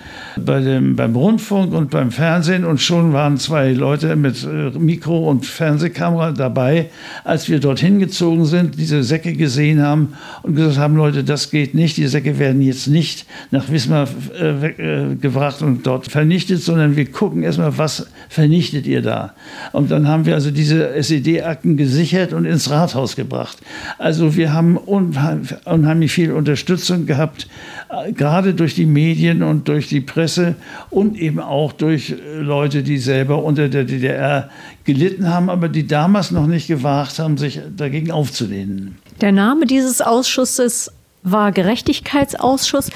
bei 0.44 0.60
dem, 0.62 0.96
beim 0.96 1.16
Rundfunk 1.16 1.74
und 1.74 1.92
beim 1.92 2.12
Fernsehen 2.12 2.66
und 2.66 2.82
schon 2.82 3.14
waren 3.14 3.38
zwei 3.38 3.72
Leute 3.74 4.16
mit 4.16 4.44
äh, 4.44 4.78
Mikro 4.78 5.30
und 5.30 5.46
Fernsehkamera 5.46 6.32
dabei, 6.32 6.90
als 7.24 7.50
wir 7.50 7.60
dorthin 7.60 8.00
gezogen 8.00 8.46
sind, 8.46 8.80
diese 8.80 9.04
Säcke 9.04 9.34
gesehen 9.34 9.82
haben 9.82 10.14
und 10.44 10.56
gesagt 10.56 10.71
gesagt 10.72 10.84
haben, 10.84 10.96
Leute, 10.96 11.24
das 11.24 11.52
geht 11.52 11.74
nicht, 11.74 11.98
die 11.98 12.08
Säcke 12.08 12.40
werden 12.40 12.62
jetzt 12.62 12.88
nicht 12.88 13.26
nach 13.52 13.70
Wismar 13.70 14.08
äh, 14.40 14.68
äh, 14.68 15.16
gebracht 15.16 15.62
und 15.62 15.86
dort 15.86 16.10
vernichtet, 16.10 16.62
sondern 16.62 16.96
wir 16.96 17.10
gucken 17.12 17.44
erstmal, 17.44 17.78
was 17.78 18.08
vernichtet 18.30 18.88
ihr 18.88 19.02
da? 19.02 19.34
Und 19.72 19.92
dann 19.92 20.08
haben 20.08 20.26
wir 20.26 20.34
also 20.34 20.52
diese 20.52 20.94
SED-Akten 20.94 21.78
gesichert 21.78 22.34
und 22.34 22.46
ins 22.46 22.70
Rathaus 22.70 23.16
gebracht. 23.16 23.58
Also 23.98 24.36
wir 24.36 24.54
haben 24.54 24.78
unheimlich 24.78 26.12
viel 26.12 26.32
Unterstützung 26.32 27.06
gehabt, 27.06 27.48
äh, 27.90 28.12
gerade 28.14 28.54
durch 28.54 28.76
die 28.76 28.86
Medien 28.86 29.44
und 29.44 29.68
durch 29.68 29.88
die 29.88 30.02
Presse 30.02 30.56
und 30.90 31.18
eben 31.18 31.40
auch 31.40 31.74
durch 31.74 32.12
äh, 32.12 32.40
Leute, 32.40 32.84
die 32.84 32.98
selber 32.98 33.44
unter 33.44 33.70
der 33.70 33.84
DDR 33.84 34.50
gelitten 34.84 35.30
haben, 35.30 35.50
aber 35.50 35.70
die 35.70 35.86
damals 35.86 36.32
noch 36.32 36.48
nicht 36.48 36.68
gewagt 36.68 37.20
haben, 37.20 37.38
sich 37.38 37.60
dagegen 37.76 38.12
aufzulehnen. 38.12 38.98
Der 39.22 39.32
Name 39.32 39.68
dieses 39.68 40.02
Ausschusses 40.02 40.92
war 41.22 41.52
Gerechtigkeitsausschuss. 41.52 42.90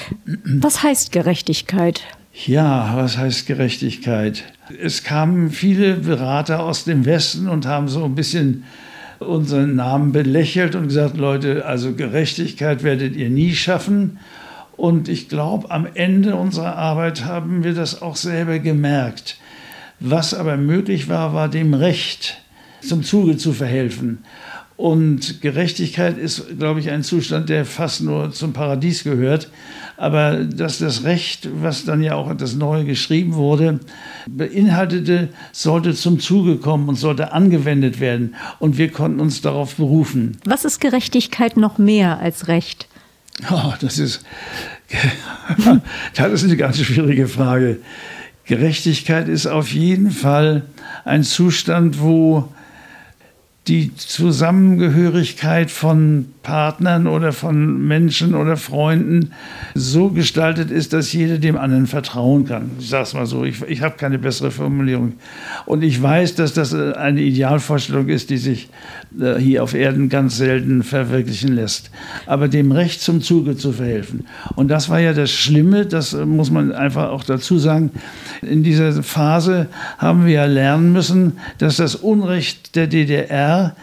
Was 0.44 0.82
heißt 0.82 1.12
Gerechtigkeit? 1.12 2.02
Ja, 2.46 2.96
was 2.96 3.16
heißt 3.16 3.46
Gerechtigkeit? 3.46 4.42
Es 4.82 5.04
kamen 5.04 5.52
viele 5.52 5.94
Berater 5.94 6.64
aus 6.64 6.82
dem 6.82 7.04
Westen 7.04 7.48
und 7.48 7.66
haben 7.66 7.86
so 7.86 8.04
ein 8.04 8.16
bisschen 8.16 8.64
unseren 9.20 9.76
Namen 9.76 10.10
belächelt 10.10 10.74
und 10.74 10.88
gesagt, 10.88 11.16
Leute, 11.16 11.64
also 11.64 11.92
Gerechtigkeit 11.92 12.82
werdet 12.82 13.14
ihr 13.14 13.30
nie 13.30 13.54
schaffen. 13.54 14.18
Und 14.76 15.08
ich 15.08 15.28
glaube, 15.28 15.70
am 15.70 15.86
Ende 15.94 16.34
unserer 16.34 16.74
Arbeit 16.74 17.24
haben 17.24 17.62
wir 17.62 17.72
das 17.72 18.02
auch 18.02 18.16
selber 18.16 18.58
gemerkt. 18.58 19.38
Was 20.00 20.34
aber 20.34 20.56
möglich 20.56 21.08
war, 21.08 21.34
war 21.34 21.48
dem 21.48 21.72
Recht 21.72 22.38
zum 22.80 23.04
Zuge 23.04 23.36
zu 23.36 23.52
verhelfen. 23.52 24.24
Und 24.76 25.40
Gerechtigkeit 25.40 26.18
ist, 26.18 26.58
glaube 26.58 26.80
ich, 26.80 26.90
ein 26.90 27.02
Zustand, 27.02 27.48
der 27.48 27.64
fast 27.64 28.02
nur 28.02 28.32
zum 28.32 28.52
Paradies 28.52 29.04
gehört. 29.04 29.48
Aber 29.96 30.44
dass 30.44 30.78
das 30.78 31.04
Recht, 31.04 31.48
was 31.62 31.86
dann 31.86 32.02
ja 32.02 32.14
auch 32.14 32.34
das 32.36 32.54
Neue 32.54 32.84
geschrieben 32.84 33.34
wurde, 33.34 33.80
beinhaltete, 34.28 35.28
sollte 35.52 35.94
zum 35.94 36.20
Zuge 36.20 36.56
kommen 36.56 36.90
und 36.90 36.96
sollte 36.96 37.32
angewendet 37.32 38.00
werden. 38.00 38.34
Und 38.58 38.76
wir 38.76 38.92
konnten 38.92 39.20
uns 39.20 39.40
darauf 39.40 39.76
berufen. 39.76 40.36
Was 40.44 40.66
ist 40.66 40.80
Gerechtigkeit 40.80 41.56
noch 41.56 41.78
mehr 41.78 42.18
als 42.18 42.48
Recht? 42.48 42.88
Oh, 43.50 43.74
das 43.82 43.98
ist, 43.98 44.24
das 46.14 46.32
ist 46.32 46.44
eine 46.44 46.56
ganz 46.56 46.78
schwierige 46.80 47.28
Frage. 47.28 47.80
Gerechtigkeit 48.46 49.28
ist 49.28 49.46
auf 49.46 49.74
jeden 49.74 50.10
Fall 50.10 50.62
ein 51.04 51.22
Zustand, 51.22 52.00
wo 52.00 52.48
die 53.68 53.94
Zusammengehörigkeit 53.96 55.70
von 55.70 56.32
Partnern 56.46 57.08
oder 57.08 57.32
von 57.32 57.88
Menschen 57.88 58.36
oder 58.36 58.56
Freunden 58.56 59.32
so 59.74 60.10
gestaltet 60.10 60.70
ist, 60.70 60.92
dass 60.92 61.12
jeder 61.12 61.38
dem 61.38 61.58
anderen 61.58 61.88
vertrauen 61.88 62.44
kann. 62.44 62.70
Ich 62.78 62.88
sage 62.88 63.02
es 63.02 63.14
mal 63.14 63.26
so, 63.26 63.44
ich, 63.44 63.62
ich 63.62 63.82
habe 63.82 63.96
keine 63.96 64.20
bessere 64.20 64.52
Formulierung. 64.52 65.14
Und 65.64 65.82
ich 65.82 66.00
weiß, 66.00 66.36
dass 66.36 66.52
das 66.52 66.72
eine 66.72 67.20
Idealvorstellung 67.20 68.08
ist, 68.08 68.30
die 68.30 68.36
sich 68.36 68.68
äh, 69.20 69.40
hier 69.40 69.64
auf 69.64 69.74
Erden 69.74 70.08
ganz 70.08 70.36
selten 70.36 70.84
verwirklichen 70.84 71.52
lässt. 71.52 71.90
Aber 72.26 72.46
dem 72.46 72.70
Recht 72.70 73.00
zum 73.00 73.22
Zuge 73.22 73.56
zu 73.56 73.72
verhelfen. 73.72 74.24
Und 74.54 74.68
das 74.68 74.88
war 74.88 75.00
ja 75.00 75.14
das 75.14 75.32
Schlimme, 75.32 75.84
das 75.84 76.12
muss 76.12 76.52
man 76.52 76.70
einfach 76.70 77.10
auch 77.10 77.24
dazu 77.24 77.58
sagen. 77.58 77.90
In 78.40 78.62
dieser 78.62 79.02
Phase 79.02 79.66
haben 79.98 80.26
wir 80.26 80.32
ja 80.34 80.44
lernen 80.44 80.92
müssen, 80.92 81.38
dass 81.58 81.78
das 81.78 81.96
Unrecht 81.96 82.76
der 82.76 82.86
DDR 82.86 83.74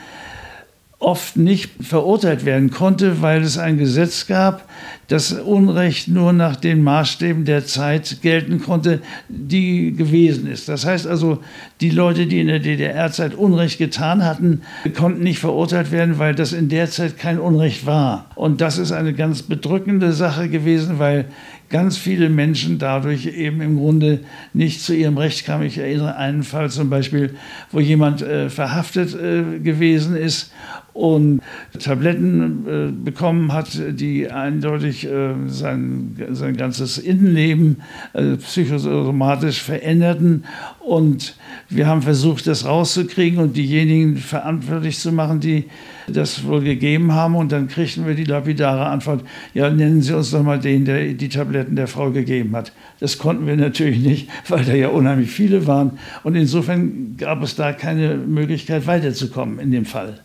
oft 1.04 1.38
nicht 1.38 1.72
verurteilt 1.82 2.46
werden 2.46 2.72
konnte, 2.72 3.22
weil 3.22 3.42
es 3.42 3.58
ein 3.58 3.78
Gesetz 3.78 4.28
gab, 4.28 4.68
das 5.08 5.34
Unrecht 5.34 6.08
nur 6.08 6.34
nach 6.34 6.56
den 6.56 6.84
Maßstäben 6.84 7.46
der 7.46 7.66
Zeit 7.66 8.22
gelten 8.22 8.62
konnte, 8.62 9.02
die 9.30 9.94
gewesen 9.94 10.48
ist. 10.48 10.70
Das 10.70 10.86
heißt 10.86 11.08
also, 11.08 11.40
die 11.82 11.90
Leute, 11.90 12.28
die 12.28 12.40
in 12.40 12.48
der 12.48 12.60
DDR-Zeit 12.60 13.36
Unrecht 13.36 13.78
getan 13.78 14.24
hatten, 14.24 14.62
konnten 14.96 15.24
nicht 15.24 15.40
verurteilt 15.40 15.92
werden, 15.92 16.20
weil 16.20 16.36
das 16.36 16.54
in 16.54 16.70
der 16.70 16.90
Zeit 16.90 17.18
kein 17.18 17.40
Unrecht 17.40 17.86
war. 17.86 18.30
Und 18.36 18.62
das 18.62 18.78
ist 18.78 18.92
eine 18.92 19.14
ganz 19.14 19.44
bedrückende 19.44 20.14
Sache 20.14 20.50
gewesen, 20.50 21.00
weil 21.00 21.26
ganz 21.74 21.98
viele 21.98 22.30
Menschen 22.30 22.78
dadurch 22.78 23.26
eben 23.26 23.60
im 23.60 23.78
Grunde 23.78 24.20
nicht 24.54 24.82
zu 24.82 24.94
ihrem 24.94 25.18
Recht 25.18 25.44
kamen. 25.44 25.64
Ich 25.64 25.80
erinnere 25.80 26.16
einen 26.18 26.44
Fall 26.44 26.70
zum 26.70 26.90
Beispiel, 26.90 27.36
wo 27.72 27.80
jemand 27.80 28.22
äh, 28.22 28.50
verhaftet 28.52 29.16
äh, 29.16 29.60
gewesen 29.60 30.16
ist 30.16 30.54
und 30.94 31.42
Tabletten 31.80 32.66
äh, 32.68 32.92
bekommen 32.92 33.52
hat, 33.52 33.70
die 33.90 34.30
eindeutig 34.30 34.73
äh, 34.82 35.34
sein, 35.48 36.16
sein 36.32 36.58
ganzes 36.58 36.98
Innenleben 36.98 37.82
äh, 38.14 38.36
psychosomatisch 38.38 39.62
veränderten. 39.62 40.46
Und 40.80 41.36
wir 41.70 41.88
haben 41.88 42.02
versucht, 42.02 42.48
das 42.48 42.66
rauszukriegen 42.66 43.40
und 43.40 43.56
diejenigen 43.58 44.18
verantwortlich 44.18 45.00
zu 45.00 45.12
machen, 45.12 45.40
die 45.40 45.66
das 46.08 46.46
wohl 46.46 46.62
gegeben 46.62 47.14
haben. 47.14 47.36
Und 47.36 47.52
dann 47.52 47.68
kriegten 47.68 48.06
wir 48.06 48.16
die 48.16 48.26
lapidare 48.26 48.86
Antwort, 48.86 49.24
ja, 49.54 49.70
nennen 49.70 50.02
Sie 50.02 50.16
uns 50.16 50.32
doch 50.32 50.44
mal 50.44 50.60
den, 50.60 50.86
der 50.86 51.14
die 51.14 51.30
Tabletten 51.30 51.76
der 51.76 51.88
Frau 51.88 52.12
gegeben 52.12 52.56
hat. 52.56 52.74
Das 53.00 53.18
konnten 53.18 53.48
wir 53.48 53.56
natürlich 53.56 54.00
nicht, 54.00 54.30
weil 54.48 54.66
da 54.66 54.74
ja 54.74 54.90
unheimlich 54.90 55.32
viele 55.32 55.68
waren. 55.68 56.00
Und 56.24 56.36
insofern 56.36 57.16
gab 57.18 57.44
es 57.44 57.56
da 57.56 57.74
keine 57.74 58.16
Möglichkeit 58.16 58.88
weiterzukommen 58.88 59.60
in 59.60 59.72
dem 59.72 59.86
Fall. 59.86 60.20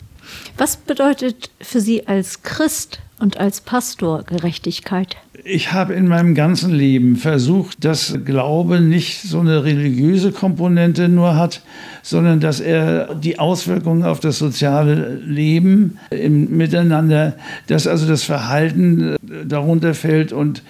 Was 0.57 0.77
bedeutet 0.77 1.51
für 1.61 1.81
Sie 1.81 2.07
als 2.07 2.43
Christ 2.43 3.01
und 3.19 3.39
als 3.39 3.61
Pastor 3.61 4.23
Gerechtigkeit? 4.25 5.17
Ich 5.45 5.73
habe 5.73 5.95
in 5.95 6.09
meinem 6.09 6.35
ganzen 6.35 6.73
Leben 6.73 7.17
versucht, 7.17 7.85
dass 7.85 8.19
Glaube 8.25 8.81
nicht 8.81 9.23
so 9.23 9.41
eine 9.41 9.65
religiöse 9.65 10.33
Komponente 10.33 11.09
nur 11.09 11.37
hat, 11.37 11.63
sondern 12.03 12.41
dass 12.41 12.61
er 12.61 13.15
die 13.15 13.39
Auswirkungen 13.39 14.03
auf 14.03 14.21
das 14.21 14.39
soziale 14.39 15.15
Leben 15.17 15.99
im 16.11 16.57
Miteinander, 16.57 17.37
dass 17.67 17.87
also 17.87 18.07
das 18.07 18.25
Verhalten 18.25 19.17
darunter 19.47 19.95
fällt 19.95 20.33
und 20.33 20.63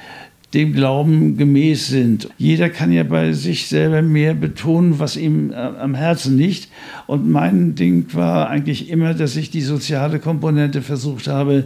dem 0.54 0.72
Glauben 0.72 1.37
gemäß 1.37 1.88
sind. 1.88 2.28
Jeder 2.38 2.70
kann 2.70 2.90
ja 2.90 3.02
bei 3.02 3.32
sich 3.32 3.68
selber 3.68 4.00
mehr 4.00 4.32
betonen, 4.32 4.98
was 4.98 5.16
ihm 5.16 5.50
äh, 5.50 5.54
am 5.54 5.94
Herzen 5.94 6.38
liegt. 6.38 6.68
Und 7.06 7.28
mein 7.28 7.74
Ding 7.74 8.06
war 8.14 8.48
eigentlich 8.48 8.88
immer, 8.88 9.12
dass 9.12 9.37
ich 9.37 9.50
die 9.50 9.61
soziale 9.61 10.20
Komponente 10.20 10.80
versucht 10.80 11.26
habe 11.26 11.64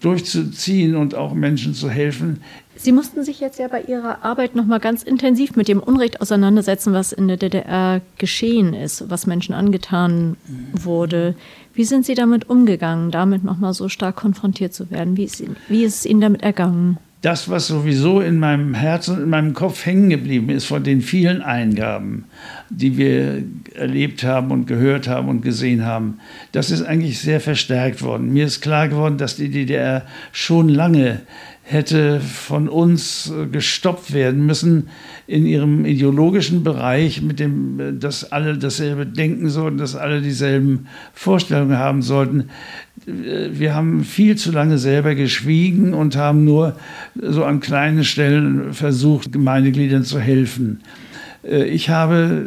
durchzuziehen 0.00 0.96
und 0.96 1.14
auch 1.14 1.34
Menschen 1.34 1.74
zu 1.74 1.90
helfen. 1.90 2.40
Sie 2.76 2.92
mussten 2.92 3.24
sich 3.24 3.40
jetzt 3.40 3.58
ja 3.58 3.68
bei 3.68 3.82
Ihrer 3.82 4.24
Arbeit 4.24 4.54
noch 4.54 4.64
mal 4.64 4.80
ganz 4.80 5.02
intensiv 5.02 5.54
mit 5.54 5.68
dem 5.68 5.80
Unrecht 5.80 6.22
auseinandersetzen, 6.22 6.94
was 6.94 7.12
in 7.12 7.28
der 7.28 7.36
DDR 7.36 8.00
geschehen 8.16 8.72
ist, 8.72 9.10
was 9.10 9.26
Menschen 9.26 9.54
angetan 9.54 10.36
wurde. 10.72 11.34
Wie 11.74 11.84
sind 11.84 12.06
Sie 12.06 12.14
damit 12.14 12.48
umgegangen, 12.48 13.10
damit 13.10 13.44
noch 13.44 13.58
mal 13.58 13.74
so 13.74 13.90
stark 13.90 14.16
konfrontiert 14.16 14.72
zu 14.72 14.90
werden? 14.90 15.18
Wie 15.18 15.24
ist, 15.24 15.42
wie 15.68 15.84
ist 15.84 15.96
es 15.96 16.06
Ihnen 16.06 16.22
damit 16.22 16.42
ergangen? 16.42 16.98
Das, 17.22 17.50
was 17.50 17.66
sowieso 17.66 18.20
in 18.20 18.38
meinem 18.38 18.72
Herzen 18.72 19.16
und 19.16 19.22
in 19.24 19.28
meinem 19.28 19.52
Kopf 19.52 19.84
hängen 19.84 20.08
geblieben 20.08 20.48
ist 20.48 20.64
von 20.64 20.82
den 20.82 21.02
vielen 21.02 21.42
Eingaben, 21.42 22.24
die 22.70 22.96
wir 22.96 23.42
erlebt 23.74 24.24
haben 24.24 24.50
und 24.50 24.66
gehört 24.66 25.06
haben 25.06 25.28
und 25.28 25.42
gesehen 25.42 25.84
haben, 25.84 26.18
das 26.52 26.70
ist 26.70 26.82
eigentlich 26.82 27.18
sehr 27.18 27.40
verstärkt 27.40 28.02
worden. 28.02 28.32
Mir 28.32 28.46
ist 28.46 28.62
klar 28.62 28.88
geworden, 28.88 29.18
dass 29.18 29.36
die 29.36 29.50
DDR 29.50 30.06
schon 30.32 30.70
lange 30.70 31.20
hätte 31.70 32.20
von 32.20 32.68
uns 32.68 33.32
gestoppt 33.52 34.12
werden 34.12 34.44
müssen 34.44 34.88
in 35.28 35.46
ihrem 35.46 35.84
ideologischen 35.84 36.64
Bereich, 36.64 37.22
mit 37.22 37.38
dem, 37.38 38.00
dass 38.00 38.32
alle 38.32 38.58
dasselbe 38.58 39.06
denken 39.06 39.48
sollten, 39.48 39.78
dass 39.78 39.94
alle 39.94 40.20
dieselben 40.20 40.88
Vorstellungen 41.12 41.78
haben 41.78 42.02
sollten. 42.02 42.50
Wir 43.06 43.74
haben 43.74 44.04
viel 44.04 44.36
zu 44.36 44.52
lange 44.52 44.78
selber 44.78 45.14
geschwiegen 45.14 45.94
und 45.94 46.16
haben 46.16 46.44
nur 46.44 46.76
so 47.20 47.44
an 47.44 47.60
kleinen 47.60 48.04
Stellen 48.04 48.74
versucht, 48.74 49.32
Gemeindegliedern 49.32 50.04
zu 50.04 50.20
helfen. 50.20 50.80
Ich 51.42 51.88
habe 51.88 52.46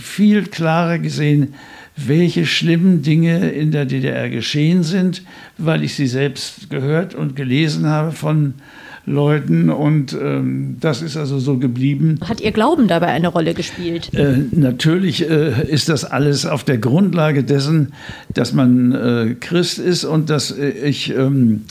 viel 0.00 0.44
klarer 0.44 0.98
gesehen, 0.98 1.54
welche 1.96 2.46
schlimmen 2.46 3.02
Dinge 3.02 3.50
in 3.50 3.72
der 3.72 3.84
DDR 3.84 4.30
geschehen 4.30 4.82
sind, 4.84 5.22
weil 5.58 5.82
ich 5.82 5.94
sie 5.94 6.06
selbst 6.06 6.70
gehört 6.70 7.14
und 7.14 7.36
gelesen 7.36 7.86
habe 7.86 8.12
von 8.12 8.54
Leuten 9.06 9.70
und 9.70 10.16
ähm, 10.20 10.76
das 10.80 11.02
ist 11.02 11.16
also 11.16 11.38
so 11.38 11.58
geblieben. 11.58 12.20
Hat 12.28 12.40
Ihr 12.40 12.52
Glauben 12.52 12.86
dabei 12.86 13.08
eine 13.08 13.28
Rolle 13.28 13.54
gespielt? 13.54 14.12
Äh, 14.14 14.38
natürlich 14.52 15.28
äh, 15.28 15.66
ist 15.66 15.88
das 15.88 16.04
alles 16.04 16.46
auf 16.46 16.64
der 16.64 16.78
Grundlage 16.78 17.42
dessen, 17.42 17.92
dass 18.34 18.52
man 18.52 18.92
äh, 18.92 19.34
Christ 19.40 19.78
ist 19.78 20.04
und 20.04 20.30
dass 20.30 20.50
äh, 20.50 20.68
ich 20.68 21.10
ähm, 21.10 21.62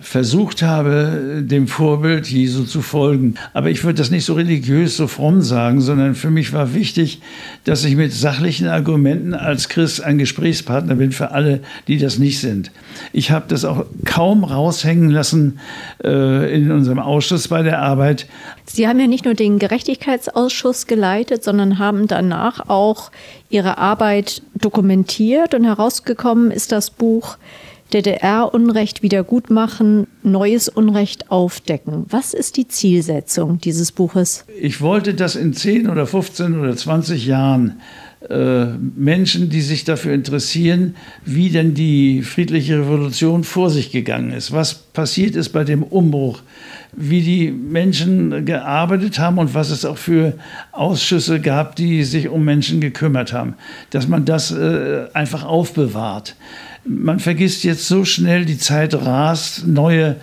versucht 0.00 0.62
habe, 0.62 1.42
dem 1.44 1.68
Vorbild 1.68 2.26
Jesu 2.26 2.64
zu 2.64 2.82
folgen. 2.82 3.34
Aber 3.52 3.70
ich 3.70 3.84
würde 3.84 3.98
das 3.98 4.10
nicht 4.10 4.24
so 4.24 4.34
religiös, 4.34 4.96
so 4.96 5.06
fromm 5.06 5.42
sagen, 5.42 5.80
sondern 5.80 6.14
für 6.14 6.30
mich 6.30 6.52
war 6.52 6.74
wichtig, 6.74 7.20
dass 7.64 7.84
ich 7.84 7.96
mit 7.96 8.12
sachlichen 8.12 8.66
Argumenten 8.66 9.34
als 9.34 9.68
Christ 9.68 10.02
ein 10.02 10.18
Gesprächspartner 10.18 10.94
bin 10.94 11.12
für 11.12 11.32
alle, 11.32 11.60
die 11.86 11.98
das 11.98 12.18
nicht 12.18 12.40
sind. 12.40 12.70
Ich 13.12 13.30
habe 13.30 13.44
das 13.48 13.64
auch 13.64 13.86
kaum 14.04 14.44
raushängen 14.44 15.10
lassen 15.10 15.60
äh, 16.02 16.54
in 16.54 16.70
unserem 16.72 16.98
Ausschuss 16.98 17.48
bei 17.48 17.62
der 17.62 17.80
Arbeit. 17.80 18.26
Sie 18.66 18.88
haben 18.88 19.00
ja 19.00 19.06
nicht 19.06 19.24
nur 19.24 19.34
den 19.34 19.58
Gerechtigkeitsausschuss 19.58 20.86
geleitet, 20.86 21.44
sondern 21.44 21.78
haben 21.78 22.06
danach 22.06 22.68
auch 22.68 23.10
Ihre 23.50 23.78
Arbeit 23.78 24.42
dokumentiert 24.54 25.54
und 25.54 25.64
herausgekommen 25.64 26.50
ist 26.50 26.72
das 26.72 26.90
Buch 26.90 27.36
DDR-Unrecht 27.90 29.02
wiedergutmachen, 29.02 30.06
neues 30.22 30.68
Unrecht 30.68 31.30
aufdecken. 31.30 32.06
Was 32.08 32.34
ist 32.34 32.56
die 32.56 32.68
Zielsetzung 32.68 33.60
dieses 33.60 33.92
Buches? 33.92 34.44
Ich 34.60 34.80
wollte, 34.80 35.14
dass 35.14 35.36
in 35.36 35.52
10 35.52 35.88
oder 35.90 36.06
15 36.06 36.58
oder 36.58 36.76
20 36.76 37.26
Jahren 37.26 37.80
äh, 38.28 38.66
Menschen, 38.96 39.48
die 39.48 39.62
sich 39.62 39.84
dafür 39.84 40.12
interessieren, 40.12 40.94
wie 41.24 41.48
denn 41.48 41.72
die 41.72 42.22
friedliche 42.22 42.78
Revolution 42.80 43.44
vor 43.44 43.70
sich 43.70 43.90
gegangen 43.92 44.32
ist, 44.32 44.52
was 44.52 44.74
passiert 44.74 45.36
ist 45.36 45.50
bei 45.50 45.64
dem 45.64 45.82
Umbruch, 45.82 46.42
wie 46.92 47.22
die 47.22 47.50
Menschen 47.50 48.44
gearbeitet 48.44 49.18
haben 49.18 49.38
und 49.38 49.54
was 49.54 49.70
es 49.70 49.86
auch 49.86 49.96
für 49.96 50.34
Ausschüsse 50.72 51.40
gab, 51.40 51.76
die 51.76 52.04
sich 52.04 52.28
um 52.28 52.44
Menschen 52.44 52.82
gekümmert 52.82 53.32
haben, 53.32 53.54
dass 53.88 54.06
man 54.06 54.26
das 54.26 54.50
äh, 54.50 55.06
einfach 55.14 55.44
aufbewahrt 55.44 56.36
man 56.84 57.18
vergisst 57.18 57.62
jetzt 57.64 57.86
so 57.86 58.04
schnell, 58.04 58.44
die 58.44 58.56
Zeit 58.56 58.94
rast, 58.94 59.66
neue 59.66 60.16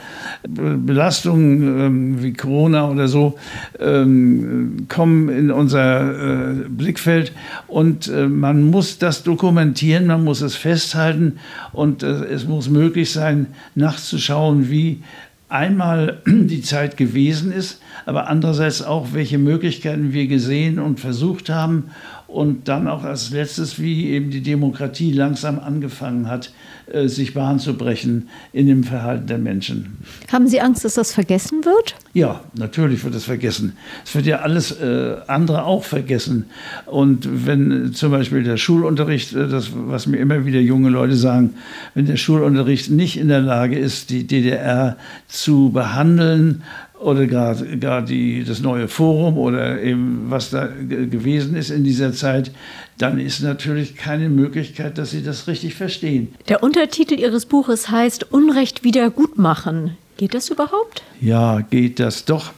Belastungen 0.47 1.79
ähm, 1.79 2.23
wie 2.23 2.33
Corona 2.33 2.89
oder 2.89 3.07
so 3.07 3.37
ähm, 3.79 4.87
kommen 4.89 5.29
in 5.29 5.51
unser 5.51 6.51
äh, 6.51 6.53
Blickfeld. 6.67 7.31
Und 7.67 8.07
äh, 8.07 8.27
man 8.27 8.63
muss 8.63 8.97
das 8.97 9.23
dokumentieren, 9.23 10.07
man 10.07 10.23
muss 10.23 10.41
es 10.41 10.55
festhalten. 10.55 11.37
Und 11.73 12.01
äh, 12.01 12.25
es 12.25 12.47
muss 12.47 12.69
möglich 12.69 13.11
sein, 13.11 13.47
nachzuschauen, 13.75 14.69
wie 14.69 15.03
einmal 15.49 16.21
die 16.25 16.61
Zeit 16.61 16.97
gewesen 16.97 17.51
ist, 17.51 17.81
aber 18.05 18.27
andererseits 18.27 18.81
auch, 18.81 19.13
welche 19.13 19.37
Möglichkeiten 19.37 20.13
wir 20.13 20.27
gesehen 20.27 20.79
und 20.79 20.99
versucht 20.99 21.49
haben 21.49 21.91
und 22.27 22.67
dann 22.67 22.87
auch 22.87 23.03
als 23.03 23.31
letztes, 23.31 23.79
wie 23.79 24.07
eben 24.09 24.29
die 24.29 24.41
Demokratie 24.41 25.11
langsam 25.13 25.59
angefangen 25.59 26.29
hat, 26.29 26.51
äh, 26.91 27.07
sich 27.07 27.33
Bahn 27.33 27.59
zu 27.59 27.75
brechen 27.75 28.29
in 28.53 28.67
dem 28.67 28.83
Verhalten 28.83 29.27
der 29.27 29.37
Menschen. 29.37 29.97
Haben 30.31 30.47
Sie 30.47 30.59
Angst, 30.61 30.85
dass 30.85 30.95
das 30.95 31.13
vergessen 31.13 31.63
wird? 31.63 31.95
Ja, 32.13 32.41
natürlich 32.53 33.03
wird 33.03 33.15
es 33.15 33.25
vergessen. 33.25 33.77
Es 34.05 34.15
wird 34.15 34.25
ja 34.25 34.39
alles 34.39 34.71
äh, 34.71 35.15
andere 35.27 35.63
auch 35.63 35.83
vergessen. 35.83 36.45
Und 36.85 37.45
wenn 37.45 37.93
zum 37.93 38.11
Beispiel 38.11 38.43
der 38.43 38.57
Schulunterricht, 38.57 39.33
äh, 39.33 39.47
das, 39.47 39.71
was 39.73 40.07
mir 40.07 40.17
immer 40.17 40.45
wieder 40.45 40.59
junge 40.59 40.89
Leute 40.89 41.15
sagen, 41.15 41.55
wenn 41.93 42.05
der 42.05 42.17
Schulunterricht 42.17 42.91
nicht 42.91 43.17
in 43.17 43.29
der 43.29 43.41
Lage 43.41 43.77
ist, 43.77 44.09
die 44.09 44.27
DDR 44.27 44.97
zu 45.27 45.71
behandeln 45.71 46.63
oder 46.99 47.27
gerade 47.27 47.77
gar 47.77 48.01
die, 48.01 48.43
das 48.43 48.61
neue 48.61 48.87
Forum 48.87 49.37
oder 49.37 49.81
eben 49.81 50.25
was 50.29 50.49
da 50.49 50.67
gewesen 50.67 51.55
ist 51.55 51.69
in 51.69 51.83
dieser 51.83 52.13
Zeit, 52.13 52.51
dann 52.97 53.19
ist 53.19 53.41
natürlich 53.41 53.95
keine 53.95 54.29
Möglichkeit, 54.29 54.97
dass 54.97 55.11
sie 55.11 55.23
das 55.23 55.47
richtig 55.47 55.75
verstehen. 55.75 56.33
Der 56.49 56.63
Untertitel 56.63 57.19
Ihres 57.19 57.45
Buches 57.45 57.89
heißt 57.89 58.31
Unrecht 58.31 58.83
wiedergutmachen. 58.83 59.97
Geht 60.17 60.33
das 60.33 60.49
überhaupt? 60.49 61.03
Ja, 61.21 61.61
geht 61.61 61.99
das 61.99 62.25
doch. 62.25 62.51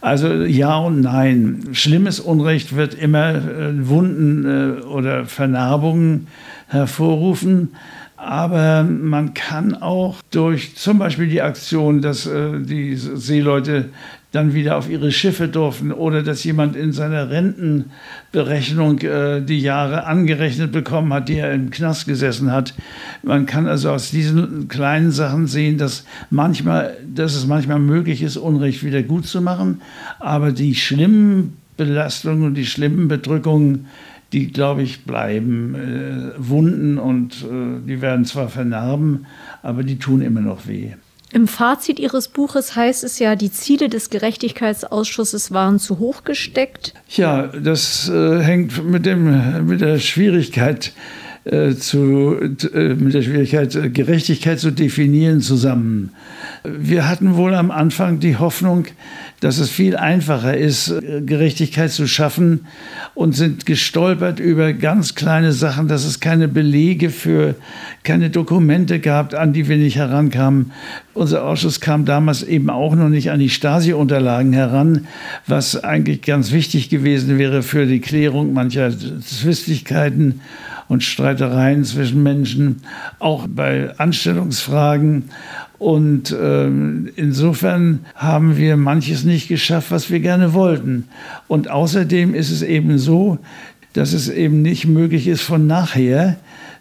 Also 0.00 0.28
ja 0.28 0.78
und 0.78 1.00
nein. 1.00 1.68
Schlimmes 1.72 2.18
Unrecht 2.18 2.74
wird 2.74 2.94
immer 2.94 3.36
äh, 3.36 3.88
Wunden 3.88 4.44
äh, 4.44 4.82
oder 4.82 5.24
Vernarbungen 5.26 6.26
hervorrufen. 6.66 7.76
Aber 8.20 8.82
man 8.82 9.32
kann 9.32 9.74
auch 9.74 10.16
durch 10.32 10.74
zum 10.74 10.98
Beispiel 10.98 11.28
die 11.28 11.40
Aktion, 11.40 12.02
dass 12.02 12.26
äh, 12.26 12.60
die 12.60 12.96
Seeleute 12.96 13.90
dann 14.32 14.54
wieder 14.54 14.76
auf 14.76 14.90
ihre 14.90 15.12
Schiffe 15.12 15.46
durften 15.46 15.92
oder 15.92 16.24
dass 16.24 16.42
jemand 16.42 16.74
in 16.74 16.92
seiner 16.92 17.30
Rentenberechnung 17.30 18.98
äh, 19.02 19.40
die 19.40 19.60
Jahre 19.60 20.04
angerechnet 20.04 20.72
bekommen 20.72 21.12
hat, 21.12 21.28
die 21.28 21.36
er 21.36 21.52
im 21.52 21.70
Knast 21.70 22.06
gesessen 22.06 22.50
hat. 22.50 22.74
Man 23.22 23.46
kann 23.46 23.68
also 23.68 23.90
aus 23.90 24.10
diesen 24.10 24.66
kleinen 24.66 25.12
Sachen 25.12 25.46
sehen, 25.46 25.78
dass 25.78 26.04
manchmal, 26.28 26.96
dass 27.06 27.36
es 27.36 27.46
manchmal 27.46 27.78
möglich 27.78 28.20
ist, 28.22 28.36
Unrecht 28.36 28.82
wieder 28.82 29.04
gut 29.04 29.26
zu 29.26 29.40
machen, 29.40 29.80
aber 30.18 30.50
die 30.50 30.74
schlimmen 30.74 31.56
Belastungen 31.76 32.44
und 32.44 32.54
die 32.54 32.66
schlimmen 32.66 33.06
Bedrückungen, 33.06 33.86
die, 34.32 34.52
glaube 34.52 34.82
ich, 34.82 35.04
bleiben 35.04 35.74
äh, 35.74 36.32
Wunden 36.36 36.98
und 36.98 37.44
äh, 37.44 37.86
die 37.86 38.00
werden 38.00 38.24
zwar 38.24 38.48
vernarben, 38.48 39.26
aber 39.62 39.82
die 39.82 39.98
tun 39.98 40.20
immer 40.20 40.40
noch 40.40 40.66
weh. 40.66 40.92
Im 41.30 41.46
Fazit 41.46 41.98
Ihres 41.98 42.28
Buches 42.28 42.74
heißt 42.74 43.04
es 43.04 43.18
ja, 43.18 43.36
die 43.36 43.52
Ziele 43.52 43.90
des 43.90 44.08
Gerechtigkeitsausschusses 44.08 45.52
waren 45.52 45.78
zu 45.78 45.98
hoch 45.98 46.24
gesteckt. 46.24 46.94
Ja, 47.10 47.48
das 47.48 48.08
äh, 48.08 48.40
hängt 48.40 48.82
mit, 48.82 49.04
dem, 49.04 49.66
mit 49.66 49.82
der 49.82 49.98
Schwierigkeit 49.98 50.92
äh, 51.44 51.76
zu, 51.76 52.36
äh, 52.74 52.94
mit 52.94 53.14
der 53.14 53.22
Schwierigkeit, 53.22 53.74
äh, 53.74 53.88
Gerechtigkeit 53.88 54.58
zu 54.58 54.70
definieren 54.70 55.40
zusammen. 55.40 56.10
Wir 56.64 57.08
hatten 57.08 57.36
wohl 57.36 57.54
am 57.54 57.70
Anfang 57.70 58.20
die 58.20 58.36
Hoffnung, 58.36 58.86
dass 59.40 59.58
es 59.58 59.70
viel 59.70 59.96
einfacher 59.96 60.56
ist, 60.56 60.92
Gerechtigkeit 61.24 61.92
zu 61.92 62.08
schaffen 62.08 62.66
und 63.14 63.36
sind 63.36 63.66
gestolpert 63.66 64.40
über 64.40 64.72
ganz 64.72 65.14
kleine 65.14 65.52
Sachen, 65.52 65.86
dass 65.86 66.04
es 66.04 66.18
keine 66.18 66.48
Belege 66.48 67.08
für, 67.08 67.54
keine 68.02 68.30
Dokumente 68.30 68.98
gab, 68.98 69.32
an 69.32 69.52
die 69.52 69.68
wir 69.68 69.76
nicht 69.76 69.96
herankamen. 69.96 70.72
Unser 71.14 71.44
Ausschuss 71.44 71.80
kam 71.80 72.04
damals 72.04 72.42
eben 72.42 72.68
auch 72.68 72.96
noch 72.96 73.08
nicht 73.08 73.30
an 73.30 73.38
die 73.38 73.48
Stasi-Unterlagen 73.48 74.52
heran, 74.52 75.06
was 75.46 75.82
eigentlich 75.82 76.22
ganz 76.22 76.50
wichtig 76.50 76.90
gewesen 76.90 77.38
wäre 77.38 77.62
für 77.62 77.86
die 77.86 78.00
Klärung 78.00 78.52
mancher 78.52 78.90
Zwistigkeiten 78.90 80.40
und 80.88 81.02
Streitereien 81.02 81.84
zwischen 81.84 82.22
Menschen, 82.22 82.82
auch 83.18 83.46
bei 83.46 83.96
Anstellungsfragen. 83.98 85.24
Und 85.78 86.34
ähm, 86.40 87.10
insofern 87.14 88.00
haben 88.14 88.56
wir 88.56 88.76
manches 88.76 89.24
nicht 89.24 89.48
geschafft, 89.48 89.90
was 89.90 90.10
wir 90.10 90.20
gerne 90.20 90.54
wollten. 90.54 91.04
Und 91.46 91.70
außerdem 91.70 92.34
ist 92.34 92.50
es 92.50 92.62
eben 92.62 92.98
so, 92.98 93.38
dass 93.92 94.12
es 94.12 94.28
eben 94.28 94.62
nicht 94.62 94.86
möglich 94.86 95.28
ist, 95.28 95.42
von 95.42 95.66
nachher 95.66 96.36